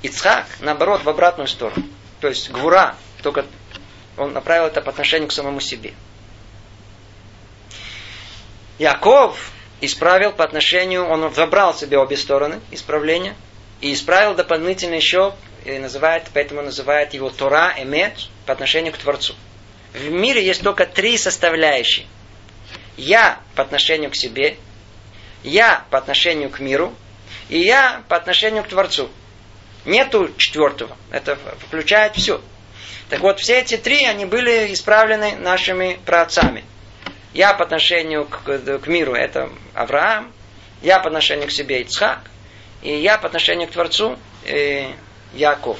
[0.01, 1.85] Ицхак, наоборот, в обратную сторону.
[2.21, 3.45] То есть гвура, только
[4.17, 5.93] он направил это по отношению к самому себе.
[8.79, 9.51] Яков
[9.81, 13.35] исправил по отношению, он забрал себе обе стороны исправления–
[13.81, 15.33] и исправил дополнительно еще,
[15.65, 19.35] и называет, поэтому называют его Тора, Эмет, по отношению к Творцу.
[19.93, 22.05] В мире есть только три составляющие.
[22.97, 24.57] Я по отношению к себе,
[25.43, 26.93] я по отношению к миру,
[27.47, 29.09] и я по отношению к Творцу.
[29.85, 30.97] Нету четвертого.
[31.09, 32.41] Это включает все.
[33.09, 36.65] Так вот, все эти три, они были исправлены нашими праотцами.
[37.33, 38.43] Я по отношению к,
[38.79, 40.31] к миру, это Авраам.
[40.81, 42.19] Я по отношению к себе Ицхак
[42.81, 44.91] и я по отношению к Творцу э,
[45.33, 45.77] Яков.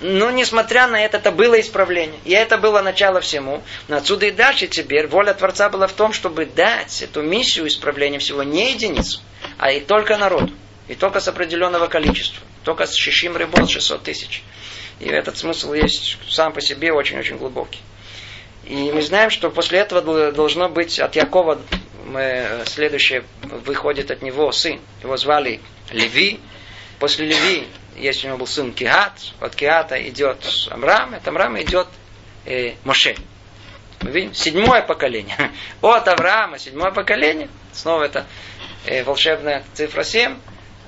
[0.00, 2.20] Но, несмотря на это, это было исправление.
[2.24, 3.62] И это было начало всему.
[3.88, 8.18] Но отсюда и дальше теперь воля Творца была в том, чтобы дать эту миссию исправления
[8.18, 9.20] всего не единицу,
[9.58, 10.52] а и только народу.
[10.88, 12.42] И только с определенного количества.
[12.64, 14.42] Только с шишим рыбот 600 тысяч.
[15.00, 17.80] И этот смысл есть сам по себе очень-очень глубокий.
[18.64, 21.60] И мы знаем, что после этого должно быть от Якова
[22.04, 24.80] мы, следующее выходит от него сын.
[25.02, 25.60] Его звали
[25.90, 26.40] Леви.
[26.98, 29.12] После Леви есть у него был сын Киат.
[29.40, 31.14] От Киата идет Амрам.
[31.14, 31.88] От Амрама идет
[32.44, 33.16] э, Моше.
[34.02, 35.36] Мы видим седьмое поколение.
[35.80, 37.48] От Авраама седьмое поколение.
[37.72, 38.26] Снова это
[38.84, 40.36] э, волшебная цифра 7.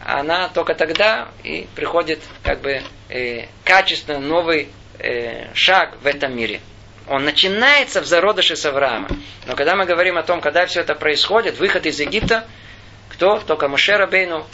[0.01, 4.69] Она только тогда и приходит как бы э, качественно новый
[4.99, 6.61] э, шаг в этом мире.
[7.09, 9.09] Он начинается в зародыше с Авраама.
[9.47, 12.47] Но когда мы говорим о том, когда все это происходит, выход из Египта,
[13.11, 13.39] кто?
[13.41, 14.47] Только Мушер Бейну,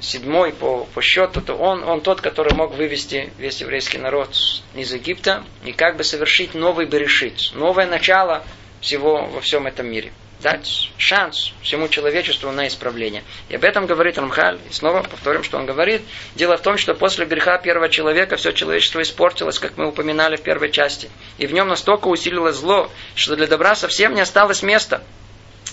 [0.00, 4.30] седьмой по, по счету, то он, он тот, который мог вывести весь еврейский народ
[4.74, 8.42] из Египта и как бы совершить новый Берешит, новое начало
[8.80, 10.12] всего во всем этом мире
[10.44, 13.24] дать шанс всему человечеству на исправление.
[13.48, 14.60] И об этом говорит Рамхаль.
[14.68, 16.02] И снова повторим, что он говорит.
[16.34, 20.42] Дело в том, что после греха первого человека все человечество испортилось, как мы упоминали в
[20.42, 21.10] первой части.
[21.38, 25.02] И в нем настолько усилилось зло, что для добра совсем не осталось места.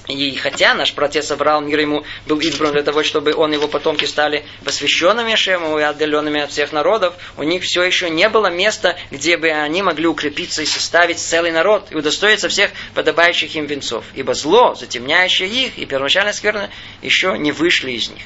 [0.08, 3.68] И хотя наш протец Авраам, мир ему, был избран для того, чтобы он и его
[3.68, 8.48] потомки стали посвященными Шему и отдаленными от всех народов, у них все еще не было
[8.48, 13.68] места, где бы они могли укрепиться и составить целый народ и удостоиться всех подобающих им
[13.68, 14.04] венцов.
[14.16, 16.70] Ибо зло, затемняющее их, и первоначальная скверна,
[17.02, 18.24] еще не вышли из них.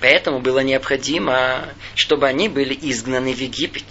[0.00, 3.84] Поэтому было необходимо, чтобы они были изгнаны в Египет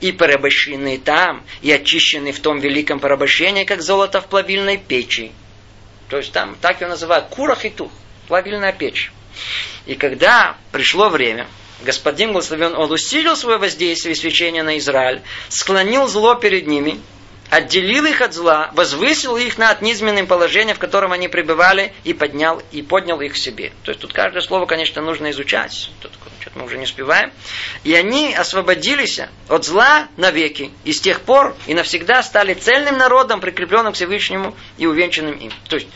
[0.00, 5.32] и порабощены там, и очищены в том великом порабощении, как золото в плавильной печи.
[6.10, 7.92] То есть там так ее называют курах и тух,
[8.26, 9.12] плавильная печь.
[9.86, 11.46] И когда пришло время,
[11.82, 17.00] господин благословен, он усилил свое воздействие и свечение на Израиль, склонил зло перед ними,
[17.50, 22.62] отделил их от зла, возвысил их над низменным положением, в котором они пребывали, и поднял,
[22.70, 23.72] и поднял их к себе.
[23.82, 25.90] То есть тут каждое слово, конечно, нужно изучать.
[26.00, 27.32] Тут что-то мы уже не успеваем.
[27.84, 30.70] И они освободились от зла навеки.
[30.84, 35.52] И с тех пор и навсегда стали цельным народом, прикрепленным к Всевышнему и увенчанным им.
[35.68, 35.88] То есть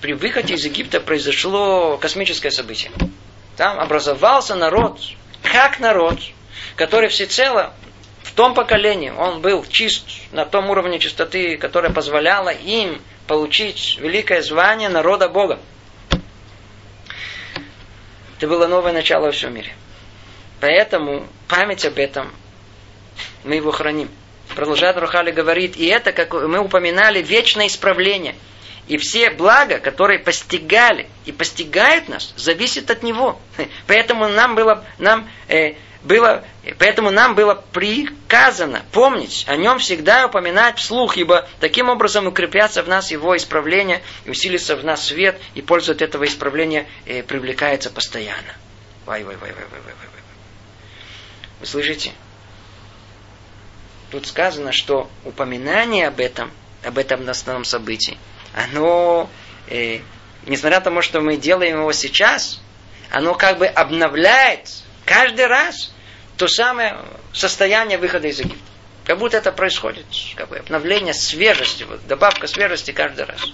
[0.00, 2.92] при выходе из Египта произошло космическое событие.
[3.56, 5.00] Там образовался народ,
[5.42, 6.18] как народ,
[6.76, 7.72] который всецело
[8.34, 14.88] том поколении он был чист на том уровне чистоты, которая позволяла им получить великое звание
[14.88, 15.58] народа Бога.
[18.36, 19.72] Это было новое начало во всем мире.
[20.60, 22.32] Поэтому память об этом
[23.44, 24.10] мы его храним.
[24.54, 28.34] Продолжает Рухали говорит, и это, как мы упоминали, вечное исправление.
[28.86, 33.40] И все блага, которые постигали и постигают нас, зависят от него.
[33.86, 35.74] Поэтому нам было, нам, э,
[36.04, 36.44] было,
[36.78, 42.88] поэтому нам было приказано помнить о нем всегда упоминать вслух, ибо таким образом укрепятся в
[42.88, 47.90] нас его исправление, и усилится в нас свет, и польза от этого исправления э, привлекается
[47.90, 48.54] постоянно.
[49.06, 50.22] Вай, вай, вай, вай, вай, вай, вай.
[51.60, 52.12] Вы слышите?
[54.10, 56.52] Тут сказано, что упоминание об этом,
[56.84, 58.18] об этом основном событии,
[58.54, 59.30] оно,
[59.68, 60.00] э,
[60.46, 62.60] несмотря на то, что мы делаем его сейчас,
[63.10, 64.68] оно как бы обновляет
[65.06, 65.93] каждый раз
[66.36, 66.98] то самое
[67.32, 68.64] состояние выхода из Египта.
[69.04, 70.06] Как будто это происходит.
[70.34, 73.52] Как бы обновление свежести, вот, добавка свежести каждый раз.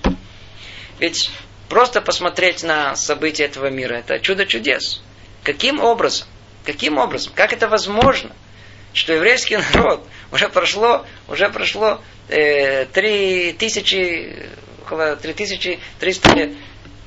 [0.98, 1.30] Ведь
[1.68, 5.02] просто посмотреть на события этого мира, это чудо чудес.
[5.42, 6.28] Каким образом?
[6.64, 7.32] Каким образом?
[7.34, 8.34] Как это возможно?
[8.92, 14.46] Что еврейский народ уже прошло, уже прошло э, три тысячи,
[14.82, 16.52] около три тысячи триста лет.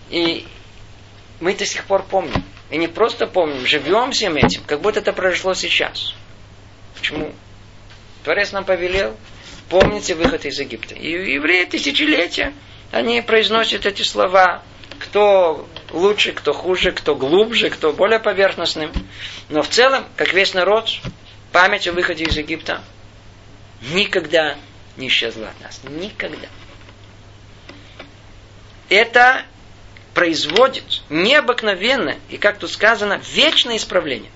[0.09, 0.45] И
[1.39, 2.43] мы до сих пор помним.
[2.74, 6.15] И не просто помним, живем всем этим, как будто это произошло сейчас.
[6.95, 7.32] Почему?
[8.24, 9.15] Творец нам повелел,
[9.69, 10.95] помните выход из Египта.
[10.95, 12.51] И евреи тысячелетия,
[12.91, 14.63] они произносят эти слова,
[14.97, 18.91] кто лучше, кто хуже, кто глубже, кто более поверхностным.
[19.49, 20.89] Но в целом, как весь народ,
[21.51, 22.84] память о выходе из Египта
[23.93, 24.57] никогда
[24.97, 25.80] не исчезла от нас.
[25.84, 26.47] Никогда.
[28.89, 29.45] Это
[30.14, 34.32] производит необыкновенное, и как тут сказано, вечное исправление.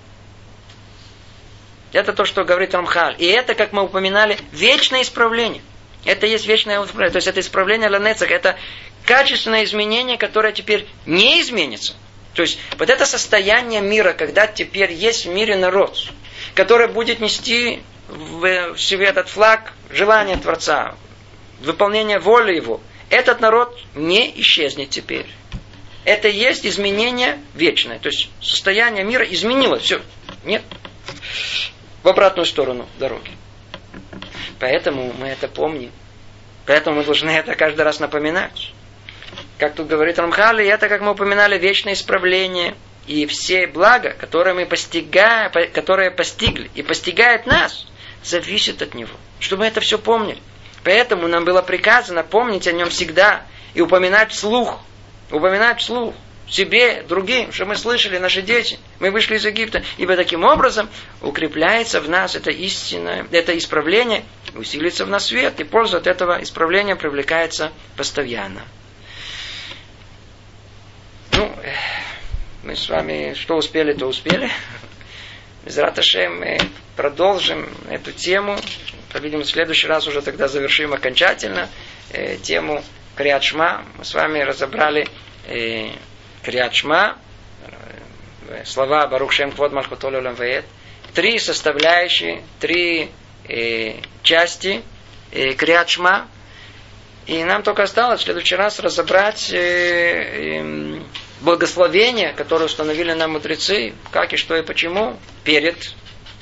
[1.93, 3.15] Это то, что говорит Рамхаль.
[3.17, 5.61] И это, как мы упоминали, вечное исправление.
[6.05, 7.11] Это есть вечное исправление.
[7.11, 8.31] То есть это исправление Ланецах.
[8.31, 8.57] Это
[9.05, 11.93] качественное изменение, которое теперь не изменится.
[12.33, 15.97] То есть вот это состояние мира, когда теперь есть в мире народ,
[16.55, 20.95] который будет нести в себе этот флаг желания Творца,
[21.61, 25.25] выполнение воли его, этот народ не исчезнет теперь
[26.07, 27.99] это есть изменение вечное.
[27.99, 29.83] То есть состояние мира изменилось.
[29.83, 30.01] Все.
[30.45, 30.63] Нет.
[32.01, 33.31] В обратную сторону дороги.
[34.57, 35.91] Поэтому мы это помним.
[36.65, 38.71] Поэтому мы должны это каждый раз напоминать.
[39.57, 42.75] Как тут говорит Рамхали, это, как мы упоминали, вечное исправление.
[43.05, 47.85] И все блага, которые мы постигаем, которые постигли и постигает нас,
[48.23, 49.13] зависят от него.
[49.41, 50.39] Чтобы мы это все помнили.
[50.85, 53.41] Поэтому нам было приказано помнить о нем всегда
[53.73, 54.79] и упоминать вслух
[55.31, 56.13] упоминать вслух
[56.49, 60.89] себе, другим, что мы слышали, наши дети, мы вышли из Египта, ибо таким образом
[61.21, 64.23] укрепляется в нас это истинное, это исправление,
[64.55, 68.61] усилится в нас свет, и польза от этого исправления привлекается постоянно.
[71.33, 71.53] Ну,
[72.63, 74.49] мы с вами что успели, то успели.
[75.75, 76.59] Раташем мы
[76.95, 78.57] продолжим эту тему.
[79.11, 81.69] По-видимому, в следующий раз уже тогда завершим окончательно
[82.11, 82.83] э, тему
[83.17, 83.83] Криачма.
[83.97, 85.07] Мы с вами разобрали
[85.47, 85.89] э,
[86.43, 87.17] Криачма,
[88.47, 90.65] э, слова Барух Шем Квод Малхутолю Веет.
[91.15, 93.09] Три составляющие, три
[93.49, 94.83] э, части
[95.31, 96.27] э, Криачма.
[97.25, 101.01] И нам только осталось в следующий раз разобрать э, э,
[101.41, 105.93] благословение, которое установили нам мудрецы, как и что и почему, перед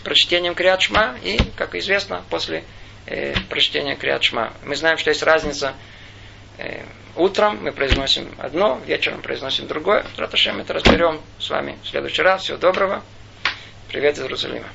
[0.03, 2.65] прочтением Криачма и, как известно, после
[3.05, 4.53] э, прочтения Криачма.
[4.65, 5.73] Мы знаем, что есть разница
[7.15, 10.05] утром мы произносим одно, вечером произносим другое.
[10.17, 12.43] Раташем это разберем с вами в следующий раз.
[12.43, 13.03] Всего доброго.
[13.87, 14.67] Привет из Иерусалима.